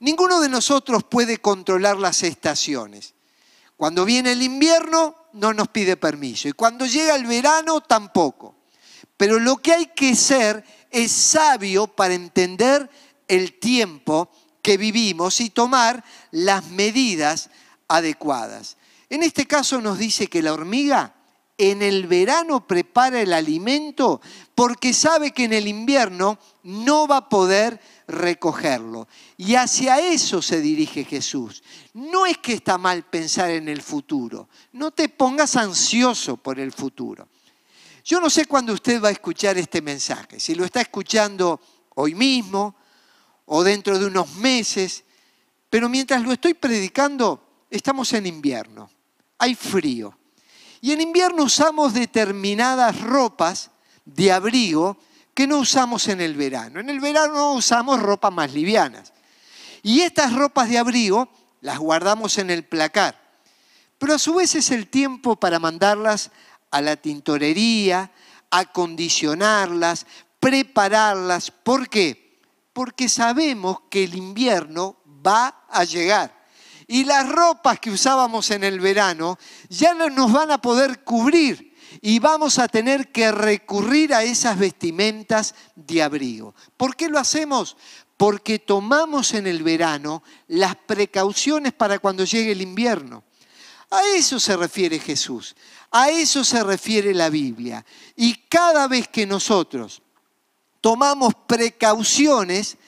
Ninguno 0.00 0.40
de 0.40 0.48
nosotros 0.48 1.04
puede 1.04 1.38
controlar 1.38 1.98
las 1.98 2.24
estaciones. 2.24 3.14
Cuando 3.76 4.04
viene 4.04 4.32
el 4.32 4.42
invierno 4.42 5.14
no 5.34 5.54
nos 5.54 5.68
pide 5.68 5.96
permiso 5.96 6.48
y 6.48 6.52
cuando 6.52 6.86
llega 6.86 7.14
el 7.14 7.26
verano 7.26 7.80
tampoco. 7.80 8.56
Pero 9.16 9.38
lo 9.38 9.58
que 9.58 9.72
hay 9.72 9.86
que 9.86 10.16
ser 10.16 10.64
es 10.90 11.12
sabio 11.12 11.86
para 11.86 12.14
entender 12.14 12.90
el 13.28 13.60
tiempo 13.60 14.28
que 14.62 14.76
vivimos 14.76 15.40
y 15.40 15.50
tomar 15.50 16.04
las 16.32 16.66
medidas 16.70 17.50
adecuadas. 17.86 18.76
En 19.08 19.22
este 19.22 19.46
caso 19.46 19.80
nos 19.80 19.98
dice 19.98 20.26
que 20.26 20.42
la 20.42 20.52
hormiga 20.52 21.14
en 21.58 21.82
el 21.82 22.06
verano 22.06 22.66
prepara 22.66 23.20
el 23.20 23.32
alimento 23.32 24.20
porque 24.54 24.92
sabe 24.92 25.32
que 25.32 25.44
en 25.44 25.52
el 25.52 25.68
invierno 25.68 26.38
no 26.64 27.06
va 27.06 27.18
a 27.18 27.28
poder 27.28 27.80
recogerlo. 28.08 29.06
Y 29.36 29.54
hacia 29.54 30.00
eso 30.00 30.42
se 30.42 30.60
dirige 30.60 31.04
Jesús. 31.04 31.62
No 31.94 32.26
es 32.26 32.38
que 32.38 32.54
está 32.54 32.78
mal 32.78 33.04
pensar 33.04 33.50
en 33.50 33.68
el 33.68 33.82
futuro, 33.82 34.48
no 34.72 34.90
te 34.90 35.08
pongas 35.08 35.56
ansioso 35.56 36.36
por 36.36 36.58
el 36.58 36.72
futuro. 36.72 37.28
Yo 38.04 38.20
no 38.20 38.30
sé 38.30 38.46
cuándo 38.46 38.72
usted 38.72 39.00
va 39.00 39.08
a 39.08 39.12
escuchar 39.12 39.56
este 39.58 39.80
mensaje, 39.80 40.40
si 40.40 40.56
lo 40.56 40.64
está 40.64 40.80
escuchando 40.80 41.60
hoy 41.94 42.14
mismo, 42.16 42.74
o 43.44 43.62
dentro 43.62 43.98
de 43.98 44.06
unos 44.06 44.34
meses, 44.36 45.04
pero 45.72 45.88
mientras 45.88 46.20
lo 46.20 46.32
estoy 46.32 46.52
predicando, 46.52 47.64
estamos 47.70 48.12
en 48.12 48.26
invierno, 48.26 48.90
hay 49.38 49.54
frío. 49.54 50.14
Y 50.82 50.92
en 50.92 51.00
invierno 51.00 51.44
usamos 51.44 51.94
determinadas 51.94 53.00
ropas 53.00 53.70
de 54.04 54.32
abrigo 54.32 54.98
que 55.32 55.46
no 55.46 55.56
usamos 55.56 56.08
en 56.08 56.20
el 56.20 56.34
verano. 56.34 56.78
En 56.80 56.90
el 56.90 57.00
verano 57.00 57.54
usamos 57.54 58.02
ropas 58.02 58.30
más 58.30 58.52
livianas. 58.52 59.14
Y 59.82 60.02
estas 60.02 60.34
ropas 60.34 60.68
de 60.68 60.76
abrigo 60.76 61.30
las 61.62 61.78
guardamos 61.78 62.36
en 62.36 62.50
el 62.50 62.64
placar. 62.64 63.18
Pero 63.96 64.12
a 64.12 64.18
su 64.18 64.34
vez 64.34 64.54
es 64.54 64.70
el 64.72 64.88
tiempo 64.88 65.36
para 65.36 65.58
mandarlas 65.58 66.32
a 66.70 66.82
la 66.82 66.96
tintorería, 66.96 68.10
acondicionarlas, 68.50 70.04
prepararlas. 70.38 71.50
¿Por 71.50 71.88
qué? 71.88 72.22
porque 72.72 73.08
sabemos 73.08 73.80
que 73.90 74.04
el 74.04 74.14
invierno 74.14 74.96
va 75.24 75.64
a 75.68 75.84
llegar. 75.84 76.42
Y 76.86 77.04
las 77.04 77.28
ropas 77.28 77.80
que 77.80 77.90
usábamos 77.90 78.50
en 78.50 78.64
el 78.64 78.80
verano 78.80 79.38
ya 79.68 79.94
no 79.94 80.10
nos 80.10 80.32
van 80.32 80.50
a 80.50 80.58
poder 80.58 81.04
cubrir 81.04 81.72
y 82.00 82.18
vamos 82.18 82.58
a 82.58 82.68
tener 82.68 83.12
que 83.12 83.30
recurrir 83.32 84.14
a 84.14 84.22
esas 84.24 84.58
vestimentas 84.58 85.54
de 85.74 86.02
abrigo. 86.02 86.54
¿Por 86.76 86.96
qué 86.96 87.08
lo 87.08 87.18
hacemos? 87.18 87.76
Porque 88.16 88.58
tomamos 88.58 89.34
en 89.34 89.46
el 89.46 89.62
verano 89.62 90.22
las 90.48 90.76
precauciones 90.76 91.72
para 91.72 91.98
cuando 91.98 92.24
llegue 92.24 92.52
el 92.52 92.62
invierno. 92.62 93.24
A 93.90 94.02
eso 94.14 94.40
se 94.40 94.56
refiere 94.56 94.98
Jesús, 94.98 95.54
a 95.90 96.08
eso 96.08 96.44
se 96.44 96.62
refiere 96.64 97.12
la 97.12 97.28
Biblia. 97.28 97.84
Y 98.16 98.34
cada 98.48 98.88
vez 98.88 99.08
que 99.08 99.26
nosotros 99.26 100.02
tomamos 100.80 101.34
precauciones, 101.46 102.78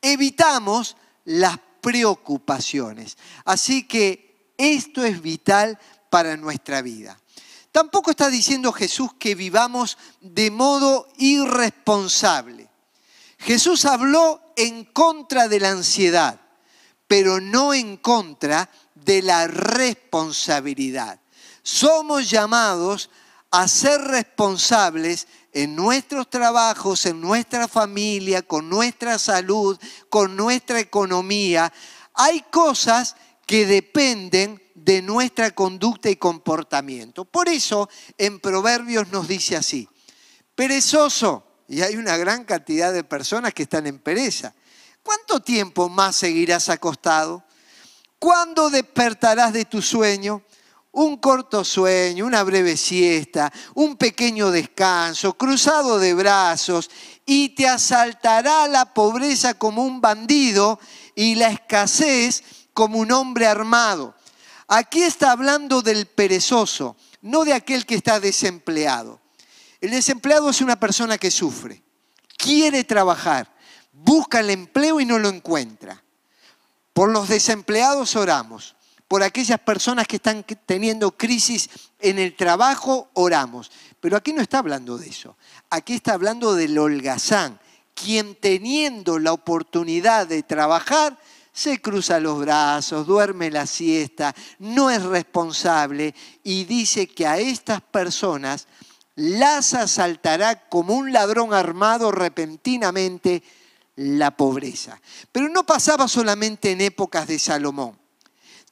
evitamos 0.00 0.96
las 1.24 1.58
preocupaciones. 1.84 3.18
Así 3.44 3.86
que 3.86 4.54
esto 4.56 5.04
es 5.04 5.20
vital 5.20 5.78
para 6.08 6.34
nuestra 6.38 6.80
vida. 6.80 7.20
Tampoco 7.70 8.10
está 8.10 8.30
diciendo 8.30 8.72
Jesús 8.72 9.10
que 9.18 9.34
vivamos 9.34 9.98
de 10.22 10.50
modo 10.50 11.08
irresponsable. 11.18 12.70
Jesús 13.36 13.84
habló 13.84 14.40
en 14.56 14.84
contra 14.86 15.46
de 15.46 15.60
la 15.60 15.72
ansiedad, 15.72 16.40
pero 17.06 17.38
no 17.38 17.74
en 17.74 17.98
contra 17.98 18.70
de 18.94 19.20
la 19.20 19.46
responsabilidad. 19.46 21.20
Somos 21.62 22.30
llamados 22.30 23.10
a 23.50 23.68
ser 23.68 24.00
responsables 24.00 25.28
en 25.54 25.76
nuestros 25.76 26.28
trabajos, 26.28 27.06
en 27.06 27.20
nuestra 27.20 27.68
familia, 27.68 28.42
con 28.42 28.68
nuestra 28.68 29.18
salud, 29.18 29.78
con 30.08 30.36
nuestra 30.36 30.80
economía. 30.80 31.72
Hay 32.12 32.42
cosas 32.50 33.14
que 33.46 33.64
dependen 33.64 34.60
de 34.74 35.00
nuestra 35.00 35.52
conducta 35.52 36.10
y 36.10 36.16
comportamiento. 36.16 37.24
Por 37.24 37.48
eso 37.48 37.88
en 38.18 38.40
Proverbios 38.40 39.08
nos 39.08 39.28
dice 39.28 39.56
así, 39.56 39.88
perezoso, 40.56 41.46
y 41.68 41.82
hay 41.82 41.96
una 41.96 42.16
gran 42.16 42.44
cantidad 42.44 42.92
de 42.92 43.04
personas 43.04 43.54
que 43.54 43.62
están 43.62 43.86
en 43.86 44.00
pereza, 44.00 44.54
¿cuánto 45.04 45.40
tiempo 45.40 45.88
más 45.88 46.16
seguirás 46.16 46.68
acostado? 46.68 47.44
¿Cuándo 48.18 48.70
despertarás 48.70 49.52
de 49.52 49.64
tu 49.64 49.80
sueño? 49.80 50.42
Un 50.94 51.16
corto 51.16 51.64
sueño, 51.64 52.24
una 52.24 52.44
breve 52.44 52.76
siesta, 52.76 53.52
un 53.74 53.96
pequeño 53.96 54.50
descanso, 54.50 55.36
cruzado 55.36 55.98
de 55.98 56.14
brazos, 56.14 56.88
y 57.26 57.50
te 57.50 57.66
asaltará 57.66 58.68
la 58.68 58.94
pobreza 58.94 59.54
como 59.54 59.82
un 59.82 60.00
bandido 60.00 60.78
y 61.16 61.34
la 61.34 61.48
escasez 61.48 62.44
como 62.72 62.98
un 62.98 63.10
hombre 63.10 63.46
armado. 63.46 64.14
Aquí 64.68 65.02
está 65.02 65.32
hablando 65.32 65.82
del 65.82 66.06
perezoso, 66.06 66.96
no 67.22 67.44
de 67.44 67.54
aquel 67.54 67.86
que 67.86 67.96
está 67.96 68.20
desempleado. 68.20 69.20
El 69.80 69.90
desempleado 69.90 70.48
es 70.50 70.60
una 70.60 70.78
persona 70.78 71.18
que 71.18 71.32
sufre, 71.32 71.82
quiere 72.36 72.84
trabajar, 72.84 73.52
busca 73.92 74.38
el 74.38 74.50
empleo 74.50 75.00
y 75.00 75.06
no 75.06 75.18
lo 75.18 75.28
encuentra. 75.28 76.02
Por 76.92 77.10
los 77.10 77.28
desempleados 77.28 78.14
oramos 78.14 78.76
por 79.14 79.22
aquellas 79.22 79.60
personas 79.60 80.08
que 80.08 80.16
están 80.16 80.44
teniendo 80.66 81.12
crisis 81.12 81.70
en 82.00 82.18
el 82.18 82.34
trabajo, 82.34 83.10
oramos. 83.12 83.70
Pero 84.00 84.16
aquí 84.16 84.32
no 84.32 84.42
está 84.42 84.58
hablando 84.58 84.98
de 84.98 85.06
eso. 85.06 85.36
Aquí 85.70 85.92
está 85.92 86.14
hablando 86.14 86.56
del 86.56 86.76
holgazán, 86.76 87.60
quien 87.94 88.34
teniendo 88.34 89.20
la 89.20 89.32
oportunidad 89.32 90.26
de 90.26 90.42
trabajar, 90.42 91.16
se 91.52 91.80
cruza 91.80 92.18
los 92.18 92.40
brazos, 92.40 93.06
duerme 93.06 93.52
la 93.52 93.66
siesta, 93.66 94.34
no 94.58 94.90
es 94.90 95.04
responsable 95.04 96.12
y 96.42 96.64
dice 96.64 97.06
que 97.06 97.28
a 97.28 97.38
estas 97.38 97.82
personas 97.82 98.66
las 99.14 99.74
asaltará 99.74 100.68
como 100.68 100.94
un 100.94 101.12
ladrón 101.12 101.54
armado 101.54 102.10
repentinamente 102.10 103.44
la 103.94 104.36
pobreza. 104.36 105.00
Pero 105.30 105.48
no 105.50 105.64
pasaba 105.64 106.08
solamente 106.08 106.72
en 106.72 106.80
épocas 106.80 107.28
de 107.28 107.38
Salomón 107.38 108.02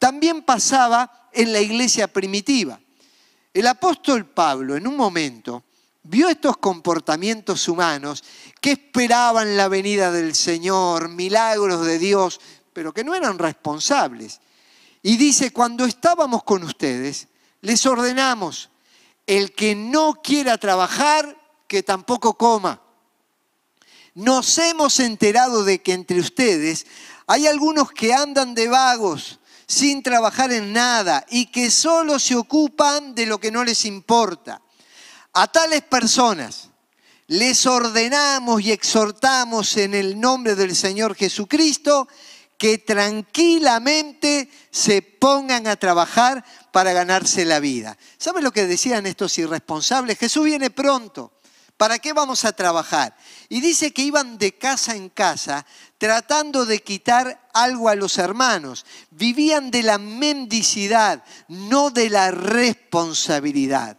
también 0.02 0.42
pasaba 0.42 1.28
en 1.32 1.52
la 1.52 1.60
iglesia 1.60 2.08
primitiva. 2.08 2.80
El 3.54 3.68
apóstol 3.68 4.26
Pablo 4.26 4.74
en 4.74 4.88
un 4.88 4.96
momento 4.96 5.62
vio 6.02 6.28
estos 6.28 6.56
comportamientos 6.56 7.68
humanos 7.68 8.24
que 8.60 8.72
esperaban 8.72 9.56
la 9.56 9.68
venida 9.68 10.10
del 10.10 10.34
Señor, 10.34 11.08
milagros 11.08 11.86
de 11.86 12.00
Dios, 12.00 12.40
pero 12.72 12.92
que 12.92 13.04
no 13.04 13.14
eran 13.14 13.38
responsables. 13.38 14.40
Y 15.04 15.18
dice, 15.18 15.52
cuando 15.52 15.84
estábamos 15.84 16.42
con 16.42 16.64
ustedes, 16.64 17.28
les 17.60 17.86
ordenamos, 17.86 18.70
el 19.24 19.52
que 19.52 19.76
no 19.76 20.14
quiera 20.20 20.58
trabajar, 20.58 21.38
que 21.68 21.84
tampoco 21.84 22.34
coma. 22.34 22.82
Nos 24.16 24.58
hemos 24.58 24.98
enterado 24.98 25.62
de 25.62 25.80
que 25.80 25.92
entre 25.92 26.18
ustedes 26.18 26.88
hay 27.28 27.46
algunos 27.46 27.92
que 27.92 28.12
andan 28.12 28.56
de 28.56 28.66
vagos 28.66 29.38
sin 29.66 30.02
trabajar 30.02 30.52
en 30.52 30.72
nada 30.72 31.24
y 31.30 31.46
que 31.46 31.70
solo 31.70 32.18
se 32.18 32.36
ocupan 32.36 33.14
de 33.14 33.26
lo 33.26 33.38
que 33.38 33.50
no 33.50 33.64
les 33.64 33.84
importa. 33.84 34.60
A 35.32 35.46
tales 35.46 35.82
personas 35.82 36.68
les 37.28 37.64
ordenamos 37.66 38.60
y 38.62 38.72
exhortamos 38.72 39.76
en 39.76 39.94
el 39.94 40.20
nombre 40.20 40.54
del 40.54 40.76
Señor 40.76 41.14
Jesucristo 41.14 42.08
que 42.58 42.78
tranquilamente 42.78 44.50
se 44.70 45.02
pongan 45.02 45.66
a 45.66 45.76
trabajar 45.76 46.44
para 46.70 46.92
ganarse 46.92 47.44
la 47.44 47.58
vida. 47.58 47.96
¿Saben 48.18 48.44
lo 48.44 48.52
que 48.52 48.66
decían 48.66 49.06
estos 49.06 49.36
irresponsables? 49.38 50.18
Jesús 50.18 50.44
viene 50.44 50.70
pronto. 50.70 51.32
¿Para 51.76 51.98
qué 51.98 52.12
vamos 52.12 52.44
a 52.44 52.52
trabajar? 52.52 53.16
Y 53.48 53.60
dice 53.60 53.92
que 53.92 54.02
iban 54.02 54.38
de 54.38 54.56
casa 54.56 54.94
en 54.94 55.08
casa 55.08 55.66
tratando 55.98 56.64
de 56.64 56.82
quitar 56.82 57.41
algo 57.52 57.88
a 57.88 57.94
los 57.94 58.18
hermanos. 58.18 58.84
Vivían 59.10 59.70
de 59.70 59.82
la 59.82 59.98
mendicidad, 59.98 61.24
no 61.48 61.90
de 61.90 62.10
la 62.10 62.30
responsabilidad. 62.30 63.98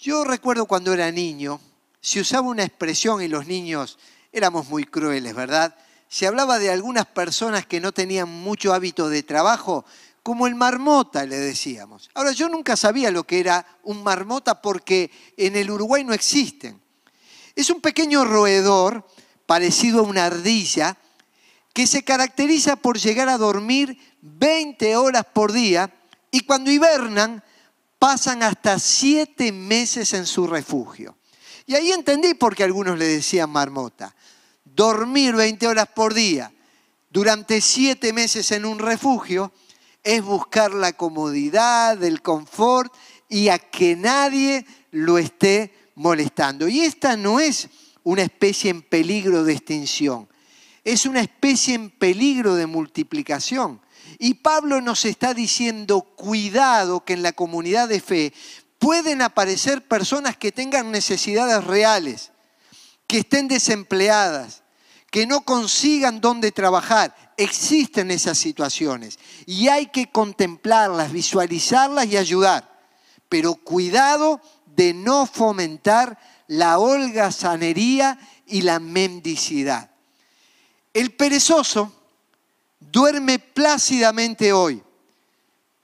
Yo 0.00 0.24
recuerdo 0.24 0.66
cuando 0.66 0.92
era 0.92 1.10
niño, 1.10 1.60
se 2.00 2.20
usaba 2.20 2.48
una 2.48 2.64
expresión 2.64 3.22
y 3.22 3.28
los 3.28 3.46
niños 3.46 3.98
éramos 4.32 4.68
muy 4.68 4.84
crueles, 4.84 5.34
¿verdad? 5.34 5.74
Se 6.08 6.26
hablaba 6.26 6.58
de 6.58 6.70
algunas 6.70 7.06
personas 7.06 7.66
que 7.66 7.80
no 7.80 7.92
tenían 7.92 8.28
mucho 8.28 8.72
hábito 8.72 9.08
de 9.08 9.22
trabajo 9.22 9.84
como 10.22 10.46
el 10.46 10.54
marmota, 10.54 11.24
le 11.24 11.36
decíamos. 11.36 12.10
Ahora, 12.14 12.32
yo 12.32 12.48
nunca 12.48 12.76
sabía 12.76 13.10
lo 13.10 13.24
que 13.24 13.40
era 13.40 13.66
un 13.82 14.02
marmota 14.02 14.60
porque 14.60 15.10
en 15.36 15.56
el 15.56 15.70
Uruguay 15.70 16.04
no 16.04 16.12
existen. 16.12 16.80
Es 17.56 17.70
un 17.70 17.80
pequeño 17.80 18.24
roedor 18.24 19.06
parecido 19.46 20.00
a 20.00 20.02
una 20.02 20.26
ardilla 20.26 20.98
que 21.78 21.86
se 21.86 22.02
caracteriza 22.02 22.74
por 22.74 22.98
llegar 22.98 23.28
a 23.28 23.38
dormir 23.38 23.96
20 24.20 24.96
horas 24.96 25.24
por 25.32 25.52
día 25.52 25.94
y 26.32 26.40
cuando 26.40 26.72
hibernan 26.72 27.44
pasan 28.00 28.42
hasta 28.42 28.80
7 28.80 29.52
meses 29.52 30.12
en 30.12 30.26
su 30.26 30.48
refugio. 30.48 31.16
Y 31.66 31.76
ahí 31.76 31.92
entendí 31.92 32.34
por 32.34 32.56
qué 32.56 32.64
algunos 32.64 32.98
le 32.98 33.06
decían 33.06 33.50
marmota. 33.50 34.12
Dormir 34.64 35.36
20 35.36 35.68
horas 35.68 35.86
por 35.94 36.14
día 36.14 36.52
durante 37.10 37.60
7 37.60 38.12
meses 38.12 38.50
en 38.50 38.64
un 38.64 38.80
refugio 38.80 39.52
es 40.02 40.20
buscar 40.20 40.74
la 40.74 40.94
comodidad, 40.94 42.02
el 42.02 42.22
confort 42.22 42.92
y 43.28 43.50
a 43.50 43.60
que 43.60 43.94
nadie 43.94 44.66
lo 44.90 45.16
esté 45.16 45.72
molestando. 45.94 46.66
Y 46.66 46.80
esta 46.80 47.16
no 47.16 47.38
es 47.38 47.68
una 48.02 48.22
especie 48.22 48.68
en 48.68 48.82
peligro 48.82 49.44
de 49.44 49.52
extinción, 49.52 50.28
es 50.84 51.06
una 51.06 51.20
especie 51.20 51.74
en 51.74 51.90
peligro 51.90 52.54
de 52.54 52.66
multiplicación. 52.66 53.80
Y 54.18 54.34
Pablo 54.34 54.80
nos 54.80 55.04
está 55.04 55.34
diciendo, 55.34 56.00
cuidado 56.00 57.04
que 57.04 57.12
en 57.12 57.22
la 57.22 57.32
comunidad 57.32 57.88
de 57.88 58.00
fe 58.00 58.32
pueden 58.78 59.22
aparecer 59.22 59.86
personas 59.86 60.36
que 60.36 60.52
tengan 60.52 60.90
necesidades 60.90 61.64
reales, 61.64 62.32
que 63.06 63.18
estén 63.18 63.48
desempleadas, 63.48 64.62
que 65.10 65.26
no 65.26 65.42
consigan 65.42 66.20
dónde 66.20 66.52
trabajar. 66.52 67.14
Existen 67.36 68.10
esas 68.10 68.38
situaciones 68.38 69.18
y 69.46 69.68
hay 69.68 69.86
que 69.86 70.10
contemplarlas, 70.10 71.12
visualizarlas 71.12 72.06
y 72.06 72.16
ayudar. 72.16 72.78
Pero 73.28 73.54
cuidado 73.54 74.40
de 74.66 74.94
no 74.94 75.26
fomentar 75.26 76.18
la 76.46 76.78
holgazanería 76.78 78.18
y 78.46 78.62
la 78.62 78.80
mendicidad. 78.80 79.90
El 80.98 81.12
perezoso 81.12 81.92
duerme 82.80 83.38
plácidamente 83.38 84.52
hoy, 84.52 84.82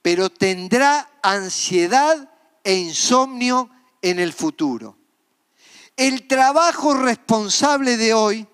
pero 0.03 0.29
tendrá 0.29 1.09
ansiedad 1.23 2.29
e 2.65 2.75
insomnio 2.75 3.71
en 4.03 4.19
el 4.19 4.33
futuro. 4.33 4.99
El 5.97 6.27
trabajo 6.27 6.95
responsable 6.95 7.97
de 7.97 8.13
hoy 8.13 8.49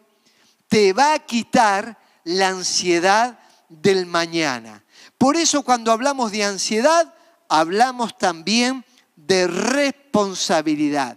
te 0.68 0.92
va 0.92 1.14
a 1.14 1.20
quitar 1.20 1.98
la 2.24 2.48
ansiedad 2.48 3.38
del 3.70 4.04
mañana. 4.04 4.84
Por 5.16 5.36
eso 5.36 5.62
cuando 5.62 5.92
hablamos 5.92 6.30
de 6.30 6.44
ansiedad, 6.44 7.14
hablamos 7.48 8.18
también 8.18 8.84
de 9.16 9.46
responsabilidad. 9.46 11.16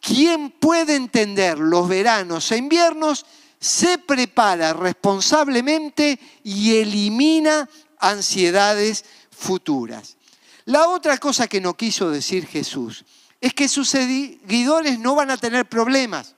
¿Quién 0.00 0.50
puede 0.50 0.96
entender 0.96 1.60
los 1.60 1.88
veranos 1.88 2.50
e 2.50 2.56
inviernos 2.56 3.24
se 3.60 3.98
prepara 3.98 4.72
responsablemente 4.72 6.18
y 6.42 6.76
elimina 6.76 7.68
ansiedades 7.98 9.04
futuras. 9.30 10.16
La 10.64 10.88
otra 10.88 11.18
cosa 11.18 11.46
que 11.46 11.60
no 11.60 11.74
quiso 11.74 12.10
decir 12.10 12.46
Jesús 12.46 13.04
es 13.40 13.52
que 13.54 13.68
sus 13.68 13.88
seguidores 13.90 14.98
no 14.98 15.14
van 15.14 15.30
a 15.30 15.36
tener 15.36 15.68
problemas. 15.68 16.34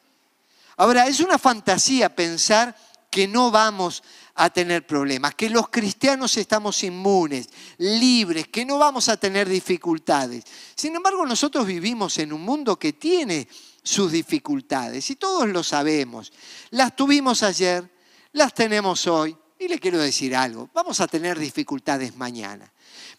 Ahora, 0.77 1.07
es 1.07 1.21
una 1.21 1.39
fantasía 1.39 2.15
pensar 2.15 2.77
que 3.11 3.29
no 3.29 3.51
vamos 3.51 4.03
a 4.35 4.49
tener 4.51 4.87
problemas, 4.87 5.35
que 5.35 5.51
los 5.51 5.69
cristianos 5.69 6.37
estamos 6.39 6.83
inmunes, 6.83 7.51
libres, 7.77 8.49
que 8.49 8.65
no 8.65 8.79
vamos 8.79 9.09
a 9.11 9.19
tener 9.19 9.49
dificultades. 9.49 10.45
Sin 10.75 10.97
embargo, 10.97 11.27
nosotros 11.27 11.67
vivimos 11.67 12.17
en 12.19 12.33
un 12.33 12.41
mundo 12.41 12.79
que 12.79 12.95
tiene 12.95 13.47
sus 13.83 14.13
dificultades 14.13 15.11
y 15.11 15.17
todos 15.17 15.49
lo 15.49 15.63
sabemos. 15.63 16.33
Las 16.71 16.95
tuvimos 16.95 17.43
ayer, 17.43 17.91
las 18.33 18.55
tenemos 18.55 19.07
hoy 19.07 19.37
y 19.59 19.69
le 19.69 19.79
quiero 19.79 19.99
decir 19.99 20.35
algo, 20.35 20.69
vamos 20.73 21.01
a 21.01 21.07
tener 21.07 21.39
dificultades 21.39 22.17
mañana, 22.17 22.73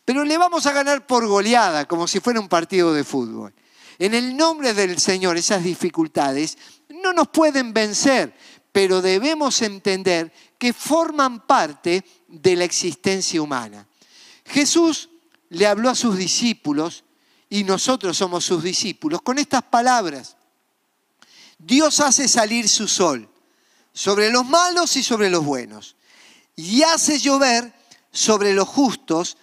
pero 0.04 0.26
le 0.26 0.38
vamos 0.38 0.66
a 0.66 0.74
ganar 0.74 1.08
por 1.08 1.28
goleada 1.28 1.86
como 1.86 2.08
si 2.08 2.20
fuera 2.20 2.40
un 2.40 2.50
partido 2.50 2.94
de 2.94 3.04
fútbol. 3.04 3.54
En 4.00 4.14
el 4.14 4.36
nombre 4.36 4.74
del 4.74 5.00
Señor 5.00 5.38
esas 5.38 5.64
dificultades 5.64 6.58
no 6.90 7.14
nos 7.14 7.30
pueden 7.30 7.74
vencer, 7.74 8.36
pero 8.72 9.02
debemos 9.02 9.62
entender 9.62 10.34
que 10.58 10.74
forman 10.74 11.46
parte 11.46 12.04
de 12.28 12.56
la 12.56 12.64
existencia 12.64 13.42
humana. 13.42 13.88
Jesús 14.46 15.10
le 15.50 15.68
habló 15.68 15.90
a 15.90 15.96
sus 15.96 16.18
discípulos, 16.18 17.04
y 17.54 17.64
nosotros 17.64 18.18
somos 18.18 18.44
sus 18.44 18.64
discípulos, 18.64 19.22
con 19.22 19.38
estas 19.38 19.62
palabras. 19.62 20.38
Dios 21.66 22.02
hace 22.02 22.28
salir 22.28 22.68
su 22.68 22.88
sol 22.88 23.30
sobre 23.94 24.30
los 24.30 24.46
malos 24.46 24.98
y 24.98 25.04
sobre 25.04 25.30
los 25.30 25.46
buenos. 25.46 25.96
Y 26.56 26.84
hace 26.84 27.20
llover 27.20 27.74
sobre 28.12 28.54
los 28.54 28.68
justos 28.68 29.38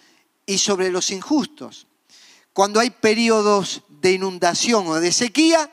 y 0.45 0.59
sobre 0.59 0.91
los 0.91 1.09
injustos. 1.09 1.87
Cuando 2.53 2.79
hay 2.79 2.91
periodos 2.91 3.81
de 3.89 4.13
inundación 4.13 4.87
o 4.87 4.95
de 4.95 5.11
sequía, 5.11 5.71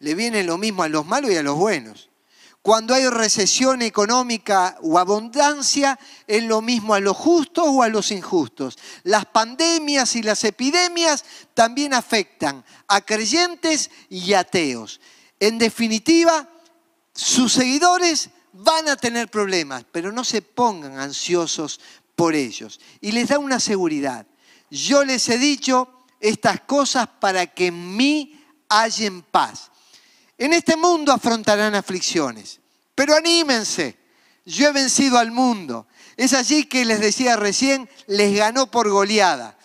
le 0.00 0.14
viene 0.14 0.42
lo 0.42 0.58
mismo 0.58 0.82
a 0.82 0.88
los 0.88 1.06
malos 1.06 1.30
y 1.30 1.36
a 1.36 1.42
los 1.42 1.56
buenos. 1.56 2.10
Cuando 2.62 2.94
hay 2.94 3.08
recesión 3.08 3.80
económica 3.80 4.76
o 4.82 4.98
abundancia, 4.98 6.00
es 6.26 6.42
lo 6.42 6.62
mismo 6.62 6.94
a 6.94 7.00
los 7.00 7.16
justos 7.16 7.64
o 7.68 7.82
a 7.84 7.88
los 7.88 8.10
injustos. 8.10 8.76
Las 9.04 9.24
pandemias 9.26 10.16
y 10.16 10.22
las 10.22 10.42
epidemias 10.42 11.24
también 11.54 11.94
afectan 11.94 12.64
a 12.88 13.02
creyentes 13.02 13.90
y 14.10 14.32
ateos. 14.32 15.00
En 15.40 15.58
definitiva, 15.58 16.48
sus 17.14 17.52
seguidores 17.52 18.30
van 18.52 18.88
a 18.88 18.96
tener 18.96 19.28
problemas, 19.30 19.84
pero 19.90 20.12
no 20.12 20.24
se 20.24 20.42
pongan 20.42 20.98
ansiosos 20.98 21.80
por 22.14 22.34
ellos. 22.34 22.80
Y 23.00 23.12
les 23.12 23.28
da 23.28 23.38
una 23.38 23.60
seguridad. 23.60 24.26
Yo 24.70 25.04
les 25.04 25.28
he 25.28 25.38
dicho 25.38 26.04
estas 26.20 26.60
cosas 26.62 27.08
para 27.20 27.46
que 27.46 27.66
en 27.66 27.96
mí 27.96 28.42
hallen 28.68 29.22
paz. 29.22 29.70
En 30.38 30.52
este 30.52 30.76
mundo 30.76 31.12
afrontarán 31.12 31.74
aflicciones, 31.74 32.60
pero 32.94 33.14
anímense. 33.14 33.96
Yo 34.44 34.68
he 34.68 34.72
vencido 34.72 35.18
al 35.18 35.30
mundo. 35.30 35.86
Es 36.16 36.32
allí 36.32 36.64
que 36.64 36.84
les 36.84 37.00
decía 37.00 37.36
recién, 37.36 37.88
les 38.06 38.34
ganó 38.36 38.70
por 38.70 38.88
goleada. 38.88 39.55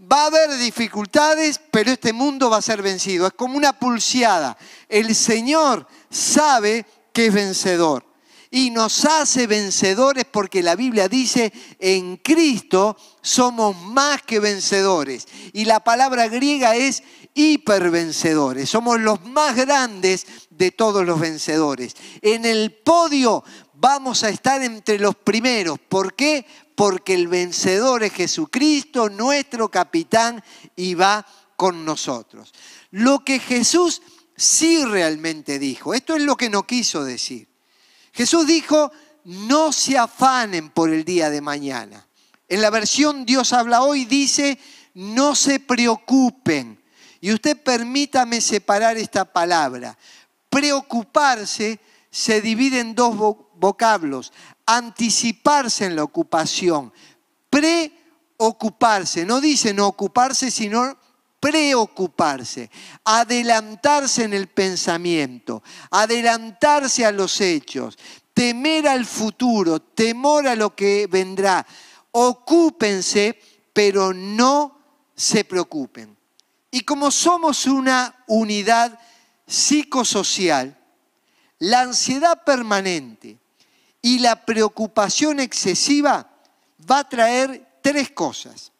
Va 0.00 0.24
a 0.24 0.26
haber 0.26 0.58
dificultades, 0.58 1.58
pero 1.70 1.90
este 1.90 2.12
mundo 2.12 2.50
va 2.50 2.58
a 2.58 2.62
ser 2.62 2.82
vencido. 2.82 3.26
Es 3.26 3.32
como 3.32 3.56
una 3.56 3.78
pulseada. 3.78 4.56
El 4.88 5.14
Señor 5.14 5.86
sabe 6.10 6.84
que 7.12 7.26
es 7.26 7.34
vencedor. 7.34 8.04
Y 8.50 8.70
nos 8.70 9.04
hace 9.04 9.46
vencedores 9.46 10.24
porque 10.24 10.62
la 10.62 10.76
Biblia 10.76 11.08
dice, 11.08 11.52
en 11.78 12.18
Cristo 12.18 12.96
somos 13.22 13.76
más 13.76 14.22
que 14.22 14.38
vencedores. 14.38 15.26
Y 15.52 15.64
la 15.64 15.80
palabra 15.80 16.28
griega 16.28 16.76
es 16.76 17.02
hipervencedores. 17.34 18.68
Somos 18.68 19.00
los 19.00 19.24
más 19.24 19.56
grandes 19.56 20.26
de 20.50 20.70
todos 20.70 21.06
los 21.06 21.20
vencedores. 21.20 21.94
En 22.22 22.44
el 22.44 22.72
podio 22.72 23.44
vamos 23.78 24.24
a 24.24 24.28
estar 24.28 24.62
entre 24.62 24.98
los 24.98 25.14
primeros. 25.16 25.78
¿Por 25.78 26.14
qué? 26.14 26.46
porque 26.76 27.14
el 27.14 27.26
vencedor 27.26 28.04
es 28.04 28.12
Jesucristo, 28.12 29.08
nuestro 29.08 29.70
capitán, 29.70 30.44
y 30.76 30.94
va 30.94 31.26
con 31.56 31.84
nosotros. 31.84 32.52
Lo 32.90 33.24
que 33.24 33.40
Jesús 33.40 34.02
sí 34.36 34.84
realmente 34.84 35.58
dijo, 35.58 35.94
esto 35.94 36.14
es 36.14 36.22
lo 36.22 36.36
que 36.36 36.50
no 36.50 36.66
quiso 36.66 37.02
decir. 37.02 37.48
Jesús 38.12 38.46
dijo, 38.46 38.92
no 39.24 39.72
se 39.72 39.96
afanen 39.96 40.68
por 40.68 40.90
el 40.92 41.02
día 41.02 41.30
de 41.30 41.40
mañana. 41.40 42.06
En 42.46 42.60
la 42.60 42.70
versión 42.70 43.24
Dios 43.24 43.54
habla 43.54 43.82
hoy 43.82 44.04
dice, 44.04 44.58
no 44.92 45.34
se 45.34 45.58
preocupen. 45.58 46.82
Y 47.22 47.32
usted 47.32 47.56
permítame 47.56 48.42
separar 48.42 48.98
esta 48.98 49.24
palabra. 49.24 49.96
Preocuparse 50.50 51.80
se 52.10 52.42
divide 52.42 52.80
en 52.80 52.94
dos 52.94 53.16
vocablos 53.58 54.32
anticiparse 54.64 55.86
en 55.86 55.96
la 55.96 56.02
ocupación, 56.02 56.92
preocuparse, 57.50 59.24
no 59.24 59.40
dice 59.40 59.72
no 59.72 59.86
ocuparse, 59.86 60.50
sino 60.50 60.96
preocuparse, 61.40 62.70
adelantarse 63.04 64.24
en 64.24 64.32
el 64.34 64.48
pensamiento, 64.48 65.62
adelantarse 65.90 67.04
a 67.04 67.12
los 67.12 67.40
hechos, 67.40 67.96
temer 68.34 68.88
al 68.88 69.06
futuro, 69.06 69.80
temor 69.80 70.48
a 70.48 70.56
lo 70.56 70.74
que 70.74 71.06
vendrá. 71.06 71.66
Ocúpense, 72.10 73.38
pero 73.72 74.12
no 74.12 74.78
se 75.14 75.44
preocupen. 75.44 76.16
Y 76.70 76.80
como 76.80 77.10
somos 77.10 77.66
una 77.66 78.24
unidad 78.26 78.98
psicosocial, 79.46 80.76
la 81.58 81.82
ansiedad 81.82 82.42
permanente, 82.44 83.38
y 84.06 84.20
la 84.20 84.46
preocupación 84.46 85.40
excesiva 85.40 86.30
va 86.88 87.00
a 87.00 87.08
traer 87.08 87.80
tres 87.82 88.12
cosas. 88.12 88.70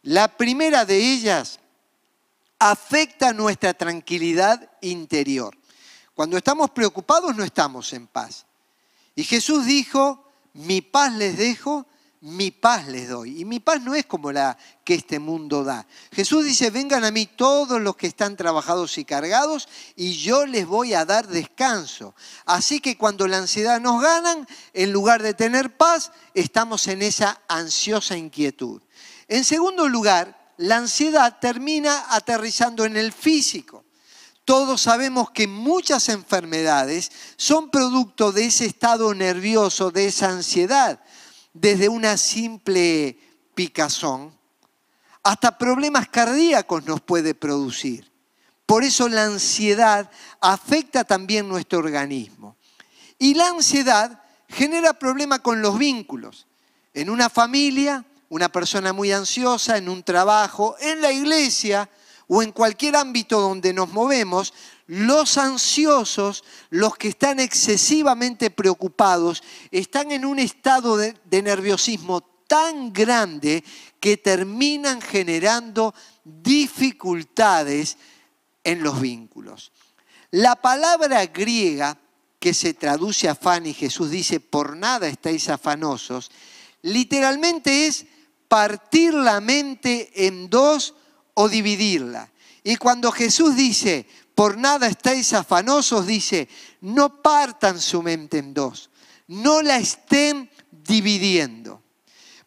La 0.00 0.34
primera 0.34 0.86
de 0.86 0.96
ellas 0.96 1.60
afecta 2.58 3.34
nuestra 3.34 3.74
tranquilidad 3.74 4.70
interior. 4.80 5.54
Cuando 6.14 6.38
estamos 6.38 6.70
preocupados 6.70 7.36
no 7.36 7.44
estamos 7.44 7.92
en 7.92 8.06
paz. 8.06 8.46
Y 9.14 9.24
Jesús 9.24 9.66
dijo, 9.66 10.26
mi 10.54 10.80
paz 10.80 11.12
les 11.12 11.36
dejo, 11.36 11.86
mi 12.22 12.52
paz 12.52 12.86
les 12.86 13.08
doy. 13.08 13.40
Y 13.40 13.44
mi 13.44 13.58
paz 13.58 13.82
no 13.82 13.94
es 13.94 14.06
como 14.06 14.30
la 14.30 14.56
que 14.84 14.94
este 14.94 15.18
mundo 15.18 15.64
da. 15.64 15.86
Jesús 16.12 16.44
dice, 16.44 16.70
vengan 16.70 17.04
a 17.04 17.10
mí 17.10 17.26
todos 17.26 17.80
los 17.80 17.96
que 17.96 18.06
están 18.06 18.36
trabajados 18.36 18.96
y 18.98 19.04
cargados 19.04 19.68
y 19.96 20.16
yo 20.18 20.46
les 20.46 20.66
voy 20.66 20.94
a 20.94 21.04
dar 21.04 21.26
descanso. 21.26 22.14
Así 22.46 22.80
que 22.80 22.96
cuando 22.96 23.26
la 23.26 23.38
ansiedad 23.38 23.80
nos 23.80 24.00
gana, 24.00 24.46
en 24.72 24.92
lugar 24.92 25.22
de 25.22 25.34
tener 25.34 25.76
paz, 25.76 26.12
estamos 26.32 26.86
en 26.86 27.02
esa 27.02 27.40
ansiosa 27.48 28.16
inquietud. 28.16 28.80
En 29.26 29.44
segundo 29.44 29.88
lugar, 29.88 30.52
la 30.58 30.76
ansiedad 30.76 31.38
termina 31.40 32.06
aterrizando 32.10 32.84
en 32.84 32.96
el 32.96 33.12
físico. 33.12 33.84
Todos 34.44 34.82
sabemos 34.82 35.30
que 35.30 35.48
muchas 35.48 36.08
enfermedades 36.08 37.10
son 37.36 37.70
producto 37.70 38.30
de 38.30 38.46
ese 38.46 38.66
estado 38.66 39.12
nervioso, 39.12 39.90
de 39.90 40.06
esa 40.06 40.28
ansiedad 40.28 41.00
desde 41.52 41.88
una 41.88 42.16
simple 42.16 43.18
picazón 43.54 44.32
hasta 45.22 45.56
problemas 45.56 46.08
cardíacos 46.08 46.84
nos 46.84 47.00
puede 47.00 47.34
producir. 47.34 48.10
Por 48.66 48.84
eso 48.84 49.08
la 49.08 49.24
ansiedad 49.24 50.10
afecta 50.40 51.04
también 51.04 51.48
nuestro 51.48 51.78
organismo. 51.78 52.56
Y 53.18 53.34
la 53.34 53.48
ansiedad 53.48 54.22
genera 54.48 54.94
problemas 54.94 55.40
con 55.40 55.62
los 55.62 55.78
vínculos. 55.78 56.46
En 56.92 57.08
una 57.08 57.30
familia, 57.30 58.04
una 58.28 58.50
persona 58.50 58.92
muy 58.92 59.12
ansiosa, 59.12 59.76
en 59.76 59.88
un 59.88 60.02
trabajo, 60.02 60.76
en 60.80 61.00
la 61.00 61.12
iglesia 61.12 61.88
o 62.26 62.42
en 62.42 62.50
cualquier 62.50 62.96
ámbito 62.96 63.40
donde 63.40 63.72
nos 63.72 63.90
movemos, 63.90 64.54
los 64.86 65.38
ansiosos, 65.38 66.44
los 66.70 66.96
que 66.96 67.08
están 67.08 67.40
excesivamente 67.40 68.50
preocupados, 68.50 69.42
están 69.70 70.12
en 70.12 70.24
un 70.24 70.38
estado 70.38 70.96
de, 70.96 71.14
nerviosismo 71.42 72.20
tan 72.46 72.92
grande 72.92 73.64
que 74.00 74.16
terminan 74.16 75.00
generando 75.00 75.94
dificultades 76.24 77.96
en 78.64 78.82
los 78.82 79.00
vínculos. 79.00 79.72
La 80.30 80.56
palabra 80.56 81.26
griega 81.26 81.98
que 82.38 82.54
se 82.54 82.74
traduce 82.74 83.28
afán 83.28 83.66
y 83.66 83.74
Jesús 83.74 84.10
dice, 84.10 84.40
por 84.40 84.76
nada 84.76 85.06
estáis 85.06 85.48
afanosos, 85.48 86.30
literalmente 86.82 87.86
es 87.86 88.06
partir 88.48 89.14
la 89.14 89.40
mente 89.40 90.26
en 90.26 90.50
dos 90.50 90.94
o 91.34 91.48
dividirla. 91.48 92.30
Y 92.64 92.76
cuando 92.76 93.10
Jesús 93.10 93.56
dice, 93.56 94.06
por 94.34 94.56
nada 94.56 94.86
estáis 94.86 95.32
afanosos, 95.32 96.06
dice, 96.06 96.48
no 96.80 97.22
partan 97.22 97.80
su 97.80 98.02
mente 98.02 98.38
en 98.38 98.54
dos, 98.54 98.90
no 99.28 99.62
la 99.62 99.78
estén 99.78 100.50
dividiendo. 100.70 101.82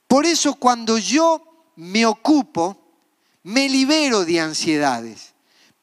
Por 0.07 0.25
eso 0.25 0.55
cuando 0.55 0.97
yo 0.97 1.71
me 1.75 2.05
ocupo, 2.05 2.81
me 3.43 3.69
libero 3.69 4.25
de 4.25 4.39
ansiedades, 4.39 5.33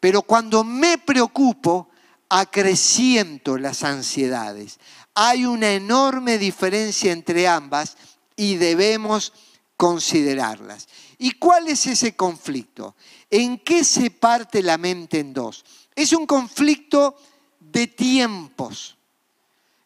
pero 0.01 0.23
cuando 0.23 0.65
me 0.65 0.99
preocupo, 0.99 1.88
acreciento 2.29 3.59
las 3.59 3.85
ansiedades. 3.85 4.81
Hay 5.15 5.45
una 5.45 5.73
enorme 5.73 6.38
diferencia 6.38 7.12
entre 7.12 7.47
ambas 7.47 7.99
y 8.37 8.57
debemos 8.57 9.35
considerarlas. 9.77 10.88
¿Y 11.19 11.33
cuál 11.33 11.69
es 11.69 11.87
ese 11.87 12.17
conflicto? 12.17 12.97
¿En 13.29 13.59
qué 13.59 13.85
se 13.85 14.11
parte 14.11 14.62
la 14.62 14.79
mente 14.79 15.21
en 15.21 15.35
dos? 15.35 15.65
Es 15.94 16.12
un 16.12 16.26
conflicto 16.26 17.16
de 17.61 17.87
tiempos. 17.87 18.96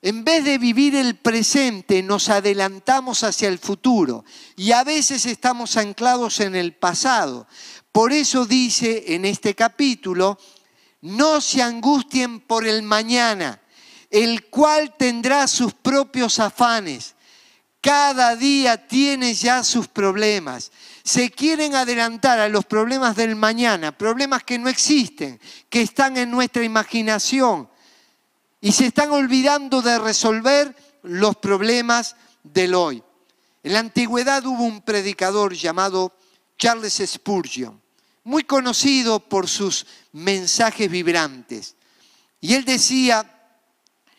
En 0.03 0.25
vez 0.25 0.45
de 0.45 0.59
vivir 0.59 0.95
el 0.95 1.17
presente, 1.17 2.03
nos 2.03 2.29
adelantamos 2.29 3.25
hacia 3.25 3.49
el 3.49 3.59
futuro 3.59 4.25
y 4.55 4.73
a 4.73 4.85
veces 4.85 5.27
estamos 5.27 5.77
anclados 5.77 6.41
en 6.41 6.55
el 6.55 6.75
pasado. 6.75 7.49
Por 7.91 8.13
eso 8.13 8.47
dice 8.47 9.15
en 9.15 9.25
este 9.25 9.55
capítulo, 9.55 10.39
no 11.01 11.41
se 11.41 11.63
angustien 11.63 12.41
por 12.41 12.67
el 12.67 12.83
mañana, 12.83 13.61
el 14.11 14.47
cual 14.47 14.95
tendrá 14.97 15.49
sus 15.49 15.75
propios 15.75 16.39
afanes. 16.39 17.15
Cada 17.81 18.37
día 18.37 18.87
tiene 18.87 19.35
ya 19.35 19.65
sus 19.65 19.89
problemas 19.89 20.71
se 21.07 21.31
quieren 21.31 21.77
adelantar 21.77 22.41
a 22.41 22.49
los 22.49 22.65
problemas 22.65 23.15
del 23.15 23.37
mañana, 23.37 23.97
problemas 23.97 24.43
que 24.43 24.59
no 24.59 24.69
existen, 24.69 25.41
que 25.71 25.81
están 25.81 26.17
en 26.17 26.33
nuestra 26.33 26.65
imaginación, 26.65 27.71
y 28.61 28.73
se 28.73 28.87
están 28.87 29.13
olvidando 29.13 29.83
de 29.83 30.01
resolver 30.01 30.75
los 31.05 31.37
problemas 31.37 32.17
del 32.43 32.75
hoy. 32.75 33.05
En 33.63 33.75
la 33.75 33.79
antigüedad 33.79 34.45
hubo 34.47 34.65
un 34.65 34.83
predicador 34.83 35.55
llamado 35.55 36.13
Charles 36.59 37.01
Spurgeon, 37.07 37.81
muy 38.25 38.43
conocido 38.43 39.21
por 39.21 39.47
sus 39.47 39.87
mensajes 40.11 40.91
vibrantes. 40.91 41.77
Y 42.41 42.55
él 42.55 42.65
decía, 42.65 43.53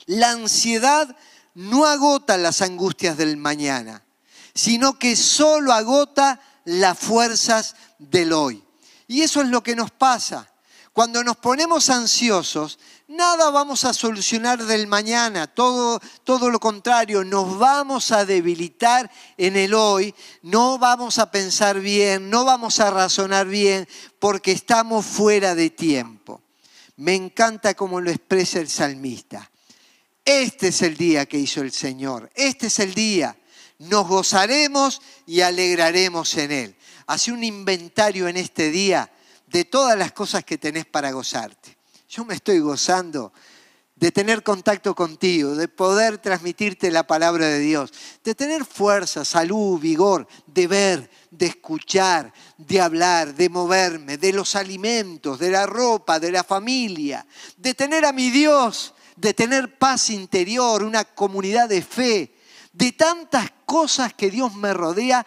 la 0.06 0.32
ansiedad 0.32 1.14
no 1.54 1.86
agota 1.86 2.38
las 2.38 2.62
angustias 2.62 3.18
del 3.18 3.36
mañana, 3.36 4.06
sino 4.54 4.98
que 4.98 5.18
solo 5.18 5.74
agota 5.74 6.40
las 6.68 7.00
fuerzas 7.00 7.76
del 7.98 8.34
hoy. 8.34 8.62
Y 9.08 9.22
eso 9.22 9.42
es 9.42 9.48
lo 9.48 9.64
que 9.64 9.76
nos 9.76 9.90
pasa. 9.90 10.52
Cuando 10.92 11.24
nos 11.24 11.38
ponemos 11.38 11.90
ansiosos, 11.90 12.78
nada 13.08 13.50
vamos 13.52 13.86
a 13.86 13.94
solucionar 13.94 14.62
del 14.62 14.86
mañana, 14.86 15.48
todo, 15.48 16.02
todo 16.26 16.50
lo 16.50 16.60
contrario, 16.60 17.24
nos 17.24 17.58
vamos 17.58 18.12
a 18.12 18.26
debilitar 18.26 19.10
en 19.38 19.56
el 19.56 19.74
hoy, 19.74 20.14
no 20.42 20.78
vamos 20.78 21.20
a 21.20 21.32
pensar 21.32 21.80
bien, 21.80 22.30
no 22.30 22.44
vamos 22.44 22.82
a 22.82 22.90
razonar 22.90 23.48
bien, 23.48 23.88
porque 24.20 24.52
estamos 24.52 25.06
fuera 25.06 25.56
de 25.56 25.70
tiempo. 25.70 26.42
Me 26.98 27.16
encanta 27.16 27.76
cómo 27.76 28.02
lo 28.02 28.10
expresa 28.10 28.60
el 28.60 28.70
salmista. 28.70 29.50
Este 30.26 30.70
es 30.70 30.82
el 30.82 30.98
día 30.98 31.28
que 31.28 31.38
hizo 31.38 31.62
el 31.62 31.72
Señor, 31.72 32.30
este 32.36 32.68
es 32.68 32.80
el 32.80 32.94
día 32.94 33.38
nos 33.80 34.08
gozaremos 34.08 35.02
y 35.26 35.42
alegraremos 35.42 36.36
en 36.38 36.52
Él. 36.52 36.76
Hace 37.06 37.32
un 37.32 37.44
inventario 37.44 38.28
en 38.28 38.38
este 38.38 38.72
día 38.72 39.12
de 39.48 39.66
todas 39.66 39.98
las 39.98 40.12
cosas 40.12 40.44
que 40.44 40.58
tenés 40.58 40.86
para 40.86 41.12
gozarte. 41.12 41.78
Yo 42.10 42.26
me 42.26 42.36
estoy 42.36 42.60
gozando 42.60 43.34
de 43.96 44.12
tener 44.12 44.44
contacto 44.44 44.94
contigo, 44.94 45.56
de 45.56 45.68
poder 45.68 46.20
transmitirte 46.20 46.92
la 46.92 47.08
palabra 47.08 47.48
de 47.48 47.60
Dios, 47.60 47.92
de 48.24 48.36
tener 48.36 48.64
fuerza, 48.64 49.26
salud, 49.26 49.80
vigor, 49.80 50.28
de 50.46 50.68
ver, 50.68 51.10
de 51.32 51.48
escuchar, 51.48 52.32
de 52.58 52.80
hablar, 52.80 53.34
de 53.34 53.50
moverme, 53.50 54.18
de 54.18 54.34
los 54.34 54.56
alimentos, 54.56 55.40
de 55.40 55.50
la 55.50 55.66
ropa, 55.66 56.20
de 56.20 56.32
la 56.32 56.44
familia, 56.44 57.26
de 57.58 57.74
tener 57.74 58.06
a 58.06 58.14
mi 58.14 58.30
Dios, 58.30 58.94
de 59.16 59.34
tener 59.34 59.80
paz 59.80 60.12
interior, 60.12 60.84
una 60.84 61.04
comunidad 61.04 61.68
de 61.68 61.82
fe, 61.82 62.37
de 62.78 62.92
tantas 62.92 63.52
cosas 63.66 64.14
que 64.14 64.30
Dios 64.30 64.54
me 64.54 64.72
rodea, 64.72 65.26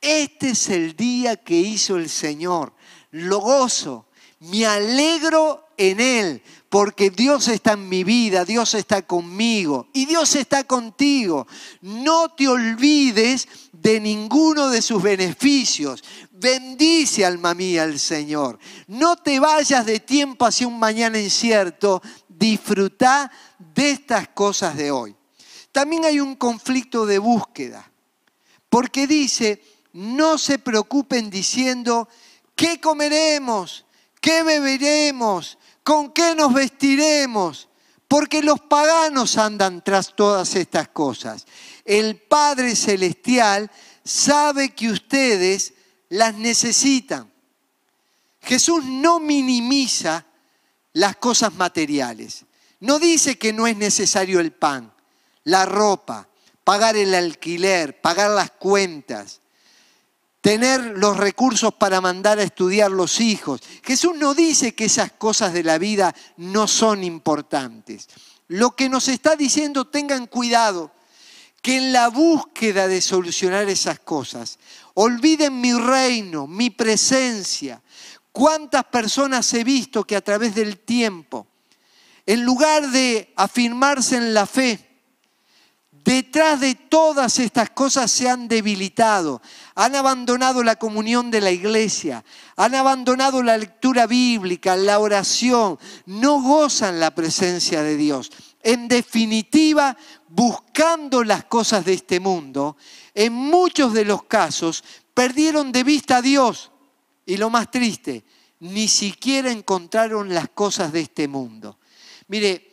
este 0.00 0.50
es 0.50 0.68
el 0.68 0.94
día 0.94 1.36
que 1.36 1.54
hizo 1.54 1.96
el 1.96 2.10
Señor. 2.10 2.74
Lo 3.12 3.38
gozo, 3.38 4.08
me 4.40 4.66
alegro 4.66 5.68
en 5.78 6.00
Él, 6.00 6.42
porque 6.68 7.10
Dios 7.10 7.48
está 7.48 7.72
en 7.72 7.88
mi 7.88 8.04
vida, 8.04 8.44
Dios 8.44 8.74
está 8.74 9.02
conmigo 9.02 9.88
y 9.94 10.04
Dios 10.04 10.36
está 10.36 10.64
contigo. 10.64 11.46
No 11.80 12.34
te 12.34 12.46
olvides 12.46 13.48
de 13.72 13.98
ninguno 13.98 14.68
de 14.68 14.82
sus 14.82 15.02
beneficios. 15.02 16.04
Bendice, 16.30 17.24
alma 17.24 17.54
mía, 17.54 17.84
al 17.84 17.98
Señor. 17.98 18.58
No 18.86 19.16
te 19.16 19.40
vayas 19.40 19.86
de 19.86 20.00
tiempo 20.00 20.44
hacia 20.44 20.68
un 20.68 20.78
mañana 20.78 21.18
incierto. 21.18 22.02
Disfruta 22.28 23.30
de 23.58 23.90
estas 23.92 24.28
cosas 24.28 24.76
de 24.76 24.90
hoy. 24.90 25.16
También 25.72 26.04
hay 26.04 26.20
un 26.20 26.36
conflicto 26.36 27.06
de 27.06 27.18
búsqueda, 27.18 27.90
porque 28.68 29.06
dice, 29.06 29.62
no 29.94 30.36
se 30.36 30.58
preocupen 30.58 31.30
diciendo, 31.30 32.08
¿qué 32.54 32.78
comeremos? 32.78 33.86
¿Qué 34.20 34.42
beberemos? 34.42 35.58
¿Con 35.82 36.12
qué 36.12 36.34
nos 36.34 36.52
vestiremos? 36.52 37.70
Porque 38.06 38.42
los 38.42 38.60
paganos 38.60 39.38
andan 39.38 39.82
tras 39.82 40.14
todas 40.14 40.54
estas 40.54 40.88
cosas. 40.88 41.46
El 41.86 42.16
Padre 42.16 42.76
Celestial 42.76 43.70
sabe 44.04 44.74
que 44.74 44.90
ustedes 44.90 45.72
las 46.10 46.34
necesitan. 46.34 47.32
Jesús 48.42 48.84
no 48.84 49.20
minimiza 49.20 50.26
las 50.92 51.16
cosas 51.16 51.54
materiales. 51.54 52.44
No 52.80 52.98
dice 52.98 53.38
que 53.38 53.54
no 53.54 53.66
es 53.66 53.76
necesario 53.76 54.38
el 54.40 54.52
pan 54.52 54.92
la 55.44 55.66
ropa, 55.66 56.28
pagar 56.64 56.96
el 56.96 57.14
alquiler, 57.14 58.00
pagar 58.00 58.30
las 58.30 58.50
cuentas. 58.52 59.40
tener 60.42 60.98
los 60.98 61.16
recursos 61.16 61.72
para 61.74 62.00
mandar 62.00 62.40
a 62.40 62.42
estudiar 62.42 62.90
los 62.90 63.20
hijos. 63.20 63.60
Jesús 63.84 64.14
no 64.18 64.34
dice 64.34 64.74
que 64.74 64.86
esas 64.86 65.12
cosas 65.12 65.52
de 65.52 65.62
la 65.62 65.78
vida 65.78 66.14
no 66.36 66.66
son 66.66 67.04
importantes. 67.04 68.08
Lo 68.48 68.72
que 68.74 68.88
nos 68.88 69.06
está 69.06 69.36
diciendo, 69.36 69.86
tengan 69.86 70.26
cuidado, 70.26 70.90
que 71.62 71.76
en 71.76 71.92
la 71.92 72.08
búsqueda 72.08 72.88
de 72.88 73.00
solucionar 73.00 73.68
esas 73.68 74.00
cosas, 74.00 74.58
olviden 74.94 75.60
mi 75.60 75.74
reino, 75.74 76.48
mi 76.48 76.70
presencia. 76.70 77.80
¿Cuántas 78.32 78.82
personas 78.84 79.54
he 79.54 79.62
visto 79.62 80.02
que 80.02 80.16
a 80.16 80.22
través 80.22 80.56
del 80.56 80.78
tiempo, 80.78 81.46
en 82.26 82.42
lugar 82.44 82.90
de 82.90 83.32
afirmarse 83.36 84.16
en 84.16 84.34
la 84.34 84.46
fe, 84.46 84.91
Detrás 86.04 86.58
de 86.60 86.74
todas 86.74 87.38
estas 87.38 87.70
cosas 87.70 88.10
se 88.10 88.28
han 88.28 88.48
debilitado, 88.48 89.40
han 89.76 89.94
abandonado 89.94 90.64
la 90.64 90.74
comunión 90.74 91.30
de 91.30 91.40
la 91.40 91.52
iglesia, 91.52 92.24
han 92.56 92.74
abandonado 92.74 93.40
la 93.40 93.56
lectura 93.56 94.08
bíblica, 94.08 94.74
la 94.74 94.98
oración, 94.98 95.78
no 96.06 96.42
gozan 96.42 96.98
la 96.98 97.14
presencia 97.14 97.82
de 97.82 97.96
Dios. 97.96 98.32
En 98.64 98.88
definitiva, 98.88 99.96
buscando 100.28 101.22
las 101.22 101.44
cosas 101.44 101.84
de 101.84 101.92
este 101.92 102.18
mundo, 102.18 102.76
en 103.14 103.32
muchos 103.32 103.92
de 103.92 104.04
los 104.04 104.24
casos 104.24 104.82
perdieron 105.14 105.70
de 105.70 105.84
vista 105.84 106.16
a 106.16 106.22
Dios. 106.22 106.72
Y 107.26 107.36
lo 107.36 107.48
más 107.48 107.70
triste, 107.70 108.24
ni 108.58 108.88
siquiera 108.88 109.52
encontraron 109.52 110.34
las 110.34 110.48
cosas 110.48 110.92
de 110.92 111.00
este 111.02 111.28
mundo. 111.28 111.78
Mire, 112.26 112.72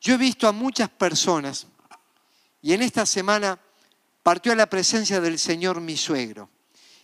yo 0.00 0.14
he 0.14 0.18
visto 0.18 0.48
a 0.48 0.52
muchas 0.52 0.88
personas 0.88 1.68
y 2.62 2.72
en 2.72 2.82
esta 2.82 3.06
semana 3.06 3.58
partió 4.22 4.52
a 4.52 4.56
la 4.56 4.68
presencia 4.68 5.20
del 5.20 5.38
Señor 5.38 5.80
mi 5.80 5.96
suegro. 5.96 6.50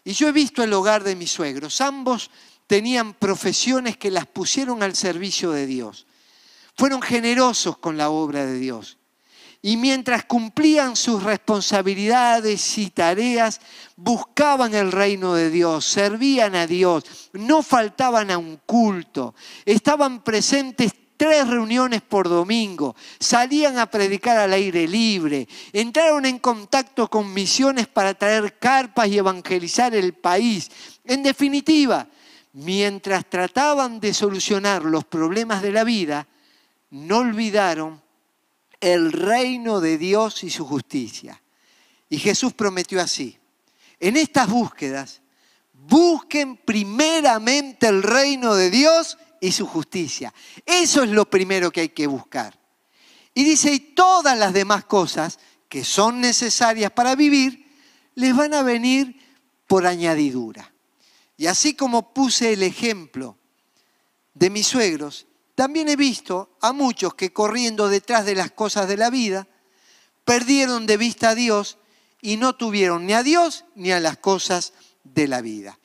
Y 0.05 0.13
yo 0.13 0.29
he 0.29 0.33
visto 0.33 0.63
el 0.63 0.73
hogar 0.73 1.03
de 1.03 1.17
mis 1.17 1.33
suegros. 1.33 1.81
Ambos 1.81 2.31
tenían 2.67 3.15
profesiones 3.15 3.97
que 3.97 4.11
las 4.11 4.27
pusieron 4.27 4.83
al 4.83 4.95
servicio 4.95 5.51
de 5.51 5.67
Dios. 5.67 6.07
Fueron 6.77 7.01
generosos 7.01 7.79
con 7.79 7.97
la 7.97 8.11
obra 8.11 8.45
de 8.45 8.59
Dios. 8.59 8.99
Y 9.63 9.77
mientras 9.77 10.27
cumplían 10.27 10.95
sus 10.95 11.23
responsabilidades 11.23 12.79
y 12.79 12.91
tareas, 12.91 13.61
buscaban 13.97 14.75
el 14.75 14.93
reino 14.93 15.35
de 15.35 15.51
Dios, 15.51 15.87
servían 15.87 16.55
a 16.55 16.67
Dios, 16.67 17.31
no 17.33 17.63
faltaban 17.63 18.31
a 18.31 18.39
un 18.39 18.61
culto, 18.65 19.35
estaban 19.65 20.23
presentes 20.23 20.93
tres 21.17 21.47
reuniones 21.49 22.03
por 22.03 22.29
domingo, 22.29 22.95
salían 23.19 23.79
a 23.79 23.87
predicar 23.87 24.39
al 24.39 24.53
aire 24.53 24.87
libre, 24.87 25.49
entraron 25.73 26.27
en 26.27 26.39
contacto 26.39 27.09
con 27.09 27.33
misiones 27.33 27.87
para 27.87 28.15
traer 28.15 28.59
carpas 28.59 29.09
y 29.09 29.19
evangelizar 29.19 29.95
el 29.95 30.15
país. 30.15 30.71
En 31.05 31.23
definitiva, 31.23 32.09
mientras 32.53 33.29
trataban 33.29 34.01
de 34.01 34.15
solucionar 34.15 34.85
los 34.85 35.05
problemas 35.05 35.63
de 35.63 35.73
la 35.73 35.85
vida, 35.85 36.27
no 36.91 37.19
olvidaron 37.19 38.03
el 38.81 39.13
reino 39.13 39.81
de 39.81 39.99
Dios 39.99 40.45
y 40.45 40.51
su 40.51 40.65
justicia. 40.65 41.41
Y 42.09 42.19
Jesús 42.19 42.53
prometió 42.53 43.01
así, 43.01 43.39
en 43.99 44.17
estas 44.17 44.49
búsquedas, 44.49 45.23
busquen 45.73 46.57
primeramente 46.57 47.89
el 47.89 48.03
reino 48.03 48.55
de 48.55 48.71
Dios 48.71 49.19
y 49.41 49.53
su 49.53 49.67
justicia. 49.67 50.33
Eso 50.65 51.03
es 51.03 51.11
lo 51.11 51.29
primero 51.29 51.71
que 51.71 51.83
hay 51.83 51.89
que 51.91 52.07
buscar. 52.07 52.59
Y 53.35 53.45
dice, 53.45 53.73
y 53.73 53.81
todas 53.81 54.39
las 54.39 54.53
demás 54.53 54.85
cosas 54.85 55.39
que 55.69 55.85
son 55.85 56.21
necesarias 56.21 56.91
para 56.91 57.15
vivir, 57.15 57.67
les 58.15 58.35
van 58.35 58.55
a 58.55 58.63
venir 58.63 59.21
por 59.67 59.87
añadidura. 59.87 60.73
Y 61.37 61.47
así 61.47 61.75
como 61.75 62.15
puse 62.15 62.53
el 62.53 62.63
ejemplo 62.63 63.37
de 64.33 64.51
mis 64.51 64.67
suegros, 64.67 65.27
también 65.55 65.89
he 65.89 65.97
visto 65.97 66.57
a 66.61 66.73
muchos 66.73 67.15
que 67.15 67.33
corriendo 67.33 67.89
detrás 67.89 68.25
de 68.25 68.35
las 68.35 68.51
cosas 68.51 68.89
de 68.89 68.97
la 68.97 69.11
vida, 69.11 69.47
perdieron 70.25 70.87
de 70.87 70.97
vista 70.97 71.31
a 71.31 71.35
Dios 71.35 71.79
y 72.21 72.37
no 72.37 72.57
tuvieron 72.57 73.07
ni 73.07 73.13
a 73.13 73.23
Dios 73.23 73.65
ni 73.75 73.93
a 73.93 74.01
las 74.01 74.19
cosas 74.19 74.73
de 75.05 75.29
la 75.29 75.41
vida. 75.41 75.79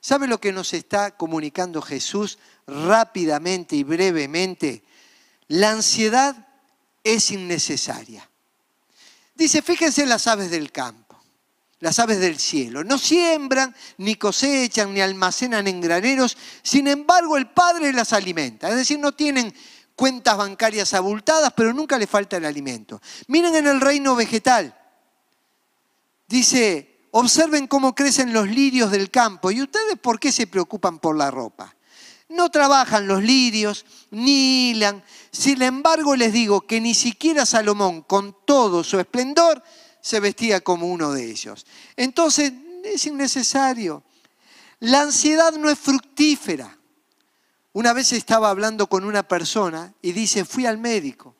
¿Sabe 0.00 0.26
lo 0.26 0.40
que 0.40 0.52
nos 0.52 0.72
está 0.74 1.16
comunicando 1.16 1.82
Jesús 1.82 2.38
rápidamente 2.68 3.74
y 3.74 3.82
brevemente? 3.82 4.84
La 5.48 5.72
ansiedad 5.72 6.46
es 7.02 7.30
innecesaria. 7.30 8.28
Dice, 9.34 9.62
fíjense 9.62 10.06
las 10.06 10.26
aves 10.26 10.50
del 10.50 10.70
campo, 10.70 11.18
las 11.80 11.98
aves 11.98 12.20
del 12.20 12.38
cielo. 12.38 12.84
No 12.84 12.98
siembran, 12.98 13.74
ni 13.96 14.14
cosechan, 14.14 14.94
ni 14.94 15.00
almacenan 15.00 15.66
en 15.66 15.80
graneros, 15.80 16.36
sin 16.62 16.86
embargo 16.86 17.36
el 17.36 17.48
Padre 17.48 17.92
las 17.92 18.12
alimenta. 18.12 18.68
Es 18.68 18.76
decir, 18.76 18.98
no 18.98 19.12
tienen 19.12 19.52
cuentas 19.96 20.36
bancarias 20.36 20.94
abultadas, 20.94 21.52
pero 21.56 21.72
nunca 21.72 21.98
le 21.98 22.06
falta 22.06 22.36
el 22.36 22.44
alimento. 22.44 23.00
Miren 23.26 23.56
en 23.56 23.66
el 23.66 23.80
reino 23.80 24.14
vegetal. 24.14 24.76
Dice, 26.28 26.98
Observen 27.10 27.66
cómo 27.66 27.94
crecen 27.94 28.32
los 28.32 28.48
lirios 28.48 28.90
del 28.90 29.10
campo. 29.10 29.50
¿Y 29.50 29.62
ustedes 29.62 29.98
por 29.98 30.20
qué 30.20 30.30
se 30.30 30.46
preocupan 30.46 30.98
por 30.98 31.16
la 31.16 31.30
ropa? 31.30 31.74
No 32.28 32.50
trabajan 32.50 33.06
los 33.06 33.22
lirios, 33.22 33.86
ni 34.10 34.70
hilan. 34.70 35.02
Sin 35.30 35.62
embargo, 35.62 36.14
les 36.16 36.32
digo 36.32 36.60
que 36.62 36.80
ni 36.80 36.94
siquiera 36.94 37.46
Salomón, 37.46 38.02
con 38.02 38.36
todo 38.44 38.84
su 38.84 38.98
esplendor, 39.00 39.62
se 40.00 40.20
vestía 40.20 40.60
como 40.60 40.86
uno 40.86 41.12
de 41.12 41.30
ellos. 41.30 41.66
Entonces, 41.96 42.52
es 42.84 43.06
innecesario. 43.06 44.02
La 44.80 45.02
ansiedad 45.02 45.52
no 45.54 45.70
es 45.70 45.78
fructífera. 45.78 46.76
Una 47.72 47.92
vez 47.92 48.12
estaba 48.12 48.50
hablando 48.50 48.88
con 48.88 49.04
una 49.04 49.22
persona 49.22 49.94
y 50.02 50.12
dice, 50.12 50.44
fui 50.44 50.66
al 50.66 50.78
médico. 50.78 51.34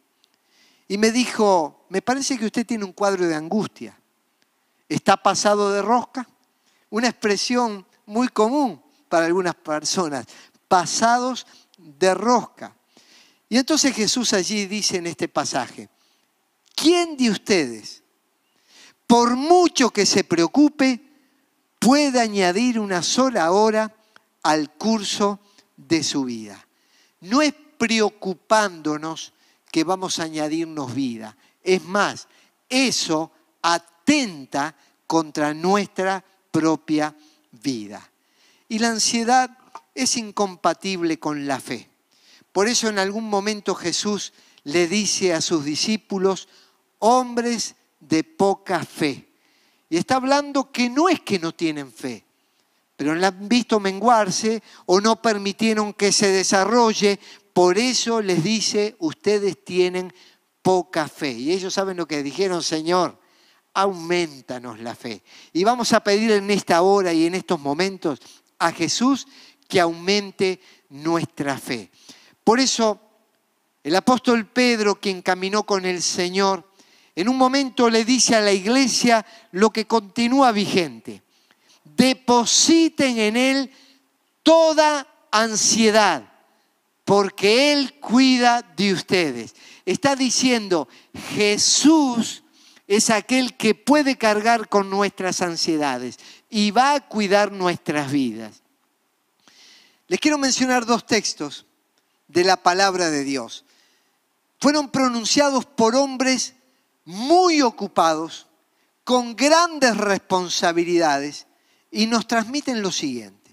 Y 0.88 0.98
me 0.98 1.12
dijo, 1.12 1.86
me 1.90 2.02
parece 2.02 2.38
que 2.38 2.46
usted 2.46 2.66
tiene 2.66 2.84
un 2.84 2.92
cuadro 2.92 3.26
de 3.26 3.34
angustia 3.34 3.98
está 4.88 5.16
pasado 5.16 5.72
de 5.72 5.82
rosca, 5.82 6.26
una 6.90 7.08
expresión 7.08 7.86
muy 8.06 8.28
común 8.28 8.82
para 9.08 9.26
algunas 9.26 9.54
personas, 9.54 10.26
pasados 10.68 11.46
de 11.76 12.14
rosca. 12.14 12.76
Y 13.48 13.56
entonces 13.56 13.94
Jesús 13.94 14.32
allí 14.34 14.66
dice 14.66 14.98
en 14.98 15.06
este 15.06 15.26
pasaje, 15.26 15.88
¿quién 16.74 17.16
de 17.16 17.30
ustedes, 17.30 18.02
por 19.06 19.36
mucho 19.36 19.90
que 19.90 20.04
se 20.04 20.22
preocupe, 20.22 21.00
puede 21.78 22.20
añadir 22.20 22.78
una 22.78 23.02
sola 23.02 23.50
hora 23.52 23.94
al 24.42 24.70
curso 24.74 25.40
de 25.76 26.02
su 26.02 26.24
vida? 26.24 26.66
No 27.20 27.40
es 27.40 27.54
preocupándonos 27.78 29.32
que 29.70 29.84
vamos 29.84 30.18
a 30.18 30.24
añadirnos 30.24 30.94
vida. 30.94 31.36
Es 31.62 31.82
más, 31.84 32.28
eso 32.68 33.32
atenta 33.62 34.74
contra 35.06 35.54
nuestra 35.54 36.22
propia 36.50 37.14
vida. 37.50 38.10
Y 38.68 38.78
la 38.78 38.90
ansiedad 38.90 39.57
es 39.98 40.16
incompatible 40.16 41.18
con 41.18 41.46
la 41.46 41.60
fe. 41.60 41.88
Por 42.52 42.68
eso 42.68 42.88
en 42.88 42.98
algún 42.98 43.28
momento 43.28 43.74
Jesús 43.74 44.32
le 44.64 44.86
dice 44.86 45.34
a 45.34 45.40
sus 45.40 45.64
discípulos, 45.64 46.48
hombres 46.98 47.74
de 48.00 48.24
poca 48.24 48.84
fe. 48.84 49.28
Y 49.90 49.96
está 49.96 50.16
hablando 50.16 50.70
que 50.70 50.90
no 50.90 51.08
es 51.08 51.20
que 51.20 51.38
no 51.38 51.54
tienen 51.54 51.90
fe, 51.92 52.24
pero 52.96 53.14
la 53.14 53.28
han 53.28 53.48
visto 53.48 53.80
menguarse 53.80 54.62
o 54.86 55.00
no 55.00 55.22
permitieron 55.22 55.92
que 55.94 56.12
se 56.12 56.30
desarrolle. 56.30 57.18
Por 57.52 57.78
eso 57.78 58.20
les 58.20 58.42
dice, 58.42 58.96
ustedes 58.98 59.64
tienen 59.64 60.12
poca 60.62 61.08
fe. 61.08 61.32
Y 61.32 61.52
ellos 61.52 61.74
saben 61.74 61.96
lo 61.96 62.06
que 62.06 62.22
dijeron, 62.22 62.62
Señor, 62.62 63.18
aumentanos 63.72 64.80
la 64.80 64.94
fe. 64.94 65.22
Y 65.52 65.64
vamos 65.64 65.92
a 65.92 66.00
pedir 66.00 66.32
en 66.32 66.50
esta 66.50 66.82
hora 66.82 67.12
y 67.12 67.26
en 67.26 67.34
estos 67.34 67.60
momentos 67.60 68.20
a 68.58 68.72
Jesús 68.72 69.26
que 69.68 69.80
aumente 69.80 70.60
nuestra 70.88 71.58
fe. 71.58 71.90
Por 72.42 72.58
eso 72.58 73.00
el 73.84 73.94
apóstol 73.94 74.46
Pedro, 74.46 75.00
quien 75.00 75.22
caminó 75.22 75.64
con 75.64 75.84
el 75.84 76.02
Señor, 76.02 76.68
en 77.14 77.28
un 77.28 77.36
momento 77.36 77.88
le 77.90 78.04
dice 78.04 78.34
a 78.34 78.40
la 78.40 78.52
iglesia 78.52 79.24
lo 79.52 79.70
que 79.70 79.86
continúa 79.86 80.52
vigente. 80.52 81.22
Depositen 81.84 83.18
en 83.18 83.36
Él 83.36 83.70
toda 84.42 85.06
ansiedad, 85.30 86.30
porque 87.04 87.72
Él 87.72 87.94
cuida 88.00 88.62
de 88.76 88.92
ustedes. 88.92 89.54
Está 89.84 90.16
diciendo, 90.16 90.88
Jesús 91.34 92.42
es 92.86 93.10
aquel 93.10 93.56
que 93.56 93.74
puede 93.74 94.16
cargar 94.16 94.68
con 94.68 94.90
nuestras 94.90 95.42
ansiedades 95.42 96.18
y 96.48 96.70
va 96.70 96.94
a 96.94 97.00
cuidar 97.00 97.52
nuestras 97.52 98.12
vidas. 98.12 98.62
Les 100.08 100.18
quiero 100.18 100.38
mencionar 100.38 100.86
dos 100.86 101.06
textos 101.06 101.66
de 102.28 102.42
la 102.42 102.56
palabra 102.56 103.10
de 103.10 103.24
Dios. 103.24 103.64
Fueron 104.58 104.90
pronunciados 104.90 105.66
por 105.66 105.94
hombres 105.94 106.54
muy 107.04 107.62
ocupados, 107.62 108.46
con 109.04 109.36
grandes 109.36 109.96
responsabilidades 109.96 111.46
y 111.90 112.06
nos 112.06 112.26
transmiten 112.26 112.82
lo 112.82 112.90
siguiente. 112.90 113.50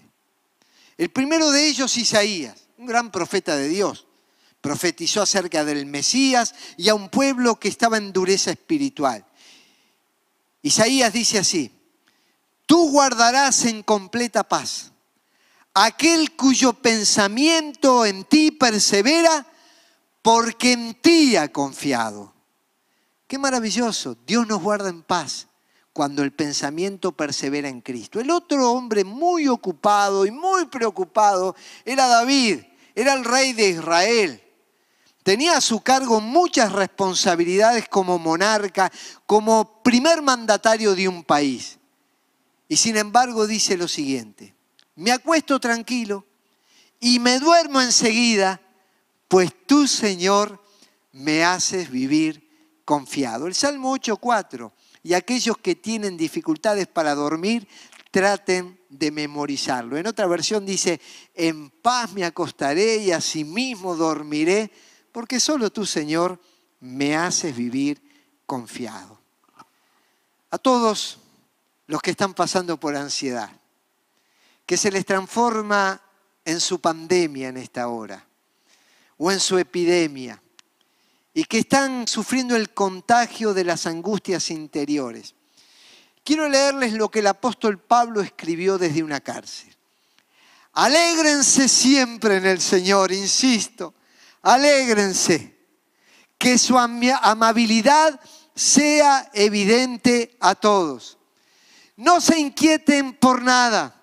El 0.98 1.10
primero 1.10 1.50
de 1.50 1.66
ellos, 1.66 1.96
Isaías, 1.96 2.68
un 2.78 2.86
gran 2.86 3.10
profeta 3.10 3.56
de 3.56 3.68
Dios, 3.68 4.06
profetizó 4.60 5.22
acerca 5.22 5.64
del 5.64 5.86
Mesías 5.86 6.54
y 6.76 6.88
a 6.88 6.94
un 6.94 7.08
pueblo 7.08 7.60
que 7.60 7.68
estaba 7.68 7.98
en 7.98 8.12
dureza 8.12 8.50
espiritual. 8.50 9.24
Isaías 10.62 11.12
dice 11.12 11.38
así, 11.38 11.70
tú 12.64 12.90
guardarás 12.90 13.64
en 13.66 13.82
completa 13.82 14.42
paz 14.42 14.92
aquel 15.78 16.34
cuyo 16.34 16.72
pensamiento 16.72 18.06
en 18.06 18.24
ti 18.24 18.50
persevera 18.50 19.46
porque 20.22 20.72
en 20.72 20.94
ti 20.94 21.36
ha 21.36 21.52
confiado. 21.52 22.32
Qué 23.26 23.36
maravilloso, 23.36 24.16
Dios 24.26 24.46
nos 24.46 24.62
guarda 24.62 24.88
en 24.88 25.02
paz 25.02 25.48
cuando 25.92 26.22
el 26.22 26.32
pensamiento 26.32 27.12
persevera 27.12 27.68
en 27.68 27.82
Cristo. 27.82 28.20
El 28.20 28.30
otro 28.30 28.72
hombre 28.72 29.04
muy 29.04 29.48
ocupado 29.48 30.24
y 30.24 30.30
muy 30.30 30.64
preocupado 30.64 31.54
era 31.84 32.06
David, 32.06 32.60
era 32.94 33.12
el 33.12 33.26
rey 33.26 33.52
de 33.52 33.68
Israel. 33.68 34.42
Tenía 35.22 35.58
a 35.58 35.60
su 35.60 35.82
cargo 35.82 36.22
muchas 36.22 36.72
responsabilidades 36.72 37.86
como 37.86 38.18
monarca, 38.18 38.90
como 39.26 39.82
primer 39.82 40.22
mandatario 40.22 40.94
de 40.94 41.06
un 41.06 41.22
país. 41.22 41.78
Y 42.66 42.78
sin 42.78 42.96
embargo 42.96 43.46
dice 43.46 43.76
lo 43.76 43.88
siguiente, 43.88 44.55
me 44.96 45.12
acuesto 45.12 45.60
tranquilo 45.60 46.26
y 47.00 47.18
me 47.18 47.38
duermo 47.38 47.80
enseguida, 47.80 48.60
pues 49.28 49.52
tú, 49.66 49.86
Señor, 49.86 50.62
me 51.12 51.44
haces 51.44 51.90
vivir 51.90 52.46
confiado. 52.84 53.46
El 53.46 53.54
Salmo 53.54 53.94
8.4 53.96 54.72
y 55.02 55.14
aquellos 55.14 55.56
que 55.58 55.76
tienen 55.76 56.16
dificultades 56.16 56.88
para 56.88 57.14
dormir, 57.14 57.68
traten 58.10 58.80
de 58.88 59.10
memorizarlo. 59.10 59.96
En 59.96 60.06
otra 60.06 60.26
versión 60.26 60.64
dice, 60.64 61.00
en 61.34 61.70
paz 61.70 62.12
me 62.12 62.24
acostaré 62.24 62.96
y 62.96 63.12
asimismo 63.12 63.94
dormiré, 63.94 64.72
porque 65.12 65.38
solo 65.38 65.70
tú, 65.70 65.86
Señor, 65.86 66.40
me 66.80 67.14
haces 67.14 67.54
vivir 67.54 68.02
confiado. 68.46 69.20
A 70.50 70.58
todos 70.58 71.18
los 71.86 72.00
que 72.00 72.10
están 72.12 72.34
pasando 72.34 72.80
por 72.80 72.96
ansiedad, 72.96 73.50
que 74.66 74.76
se 74.76 74.90
les 74.90 75.06
transforma 75.06 76.02
en 76.44 76.60
su 76.60 76.80
pandemia 76.80 77.48
en 77.48 77.56
esta 77.56 77.88
hora, 77.88 78.26
o 79.16 79.30
en 79.30 79.40
su 79.40 79.56
epidemia, 79.58 80.42
y 81.32 81.44
que 81.44 81.60
están 81.60 82.08
sufriendo 82.08 82.56
el 82.56 82.74
contagio 82.74 83.54
de 83.54 83.64
las 83.64 83.86
angustias 83.86 84.50
interiores. 84.50 85.34
Quiero 86.24 86.48
leerles 86.48 86.92
lo 86.92 87.10
que 87.10 87.20
el 87.20 87.28
apóstol 87.28 87.78
Pablo 87.78 88.20
escribió 88.20 88.78
desde 88.78 89.02
una 89.02 89.20
cárcel. 89.20 89.74
Alégrense 90.72 91.68
siempre 91.68 92.36
en 92.36 92.46
el 92.46 92.60
Señor, 92.60 93.12
insisto, 93.12 93.94
alégrense, 94.42 95.56
que 96.36 96.58
su 96.58 96.76
amabilidad 96.76 98.20
sea 98.54 99.30
evidente 99.32 100.36
a 100.40 100.54
todos. 100.54 101.18
No 101.96 102.20
se 102.20 102.38
inquieten 102.38 103.14
por 103.14 103.42
nada, 103.42 103.95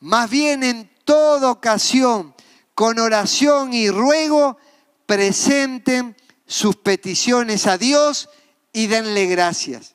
más 0.00 0.30
bien 0.30 0.62
en 0.62 0.90
toda 1.04 1.50
ocasión, 1.50 2.34
con 2.74 2.98
oración 2.98 3.72
y 3.72 3.90
ruego, 3.90 4.58
presenten 5.06 6.16
sus 6.46 6.76
peticiones 6.76 7.66
a 7.66 7.78
Dios 7.78 8.28
y 8.72 8.86
denle 8.86 9.26
gracias. 9.26 9.94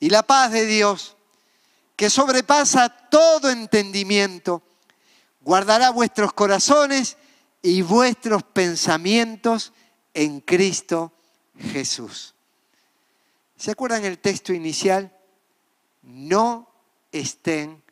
Y 0.00 0.10
la 0.10 0.22
paz 0.22 0.52
de 0.52 0.66
Dios, 0.66 1.16
que 1.96 2.10
sobrepasa 2.10 2.88
todo 2.88 3.50
entendimiento, 3.50 4.62
guardará 5.40 5.90
vuestros 5.90 6.32
corazones 6.32 7.16
y 7.62 7.82
vuestros 7.82 8.42
pensamientos 8.42 9.72
en 10.12 10.40
Cristo 10.40 11.12
Jesús. 11.58 12.34
¿Se 13.56 13.70
acuerdan 13.70 14.04
el 14.04 14.18
texto 14.18 14.52
inicial? 14.52 15.16
No 16.02 16.68
estén 17.12 17.83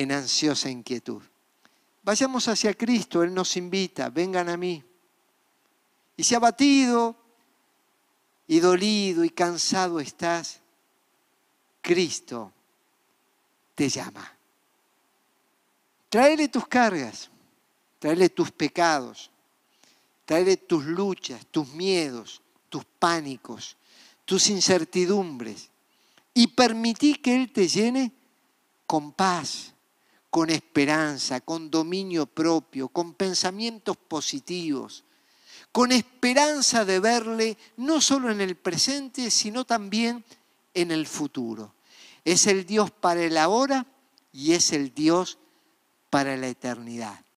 en 0.00 0.12
ansiosa 0.12 0.70
inquietud. 0.70 1.22
Vayamos 2.02 2.48
hacia 2.48 2.72
Cristo, 2.74 3.22
Él 3.22 3.34
nos 3.34 3.56
invita, 3.56 4.08
vengan 4.08 4.48
a 4.48 4.56
mí. 4.56 4.82
Y 6.16 6.24
si 6.24 6.34
abatido 6.34 7.16
y 8.46 8.60
dolido 8.60 9.24
y 9.24 9.30
cansado 9.30 10.00
estás, 10.00 10.60
Cristo 11.82 12.52
te 13.74 13.88
llama. 13.88 14.36
Tráele 16.08 16.48
tus 16.48 16.66
cargas, 16.66 17.30
tráele 17.98 18.30
tus 18.30 18.50
pecados, 18.50 19.30
tráele 20.24 20.56
tus 20.56 20.84
luchas, 20.84 21.46
tus 21.50 21.68
miedos, 21.68 22.40
tus 22.70 22.84
pánicos, 22.98 23.76
tus 24.24 24.48
incertidumbres 24.48 25.70
y 26.32 26.46
permití 26.46 27.16
que 27.16 27.36
Él 27.36 27.52
te 27.52 27.68
llene 27.68 28.12
con 28.86 29.12
paz, 29.12 29.74
con 30.30 30.48
esperanza, 30.48 31.40
con 31.40 31.70
dominio 31.70 32.26
propio, 32.26 32.88
con 32.88 33.14
pensamientos 33.14 33.96
positivos, 33.96 35.04
con 35.72 35.92
esperanza 35.92 36.84
de 36.84 37.00
verle 37.00 37.58
no 37.76 38.00
solo 38.00 38.30
en 38.30 38.40
el 38.40 38.56
presente, 38.56 39.30
sino 39.30 39.64
también 39.64 40.24
en 40.72 40.92
el 40.92 41.06
futuro. 41.06 41.74
Es 42.24 42.46
el 42.46 42.64
Dios 42.64 42.90
para 42.90 43.22
el 43.22 43.36
ahora 43.36 43.86
y 44.32 44.52
es 44.52 44.72
el 44.72 44.94
Dios 44.94 45.38
para 46.10 46.36
la 46.36 46.48
eternidad. 46.48 47.24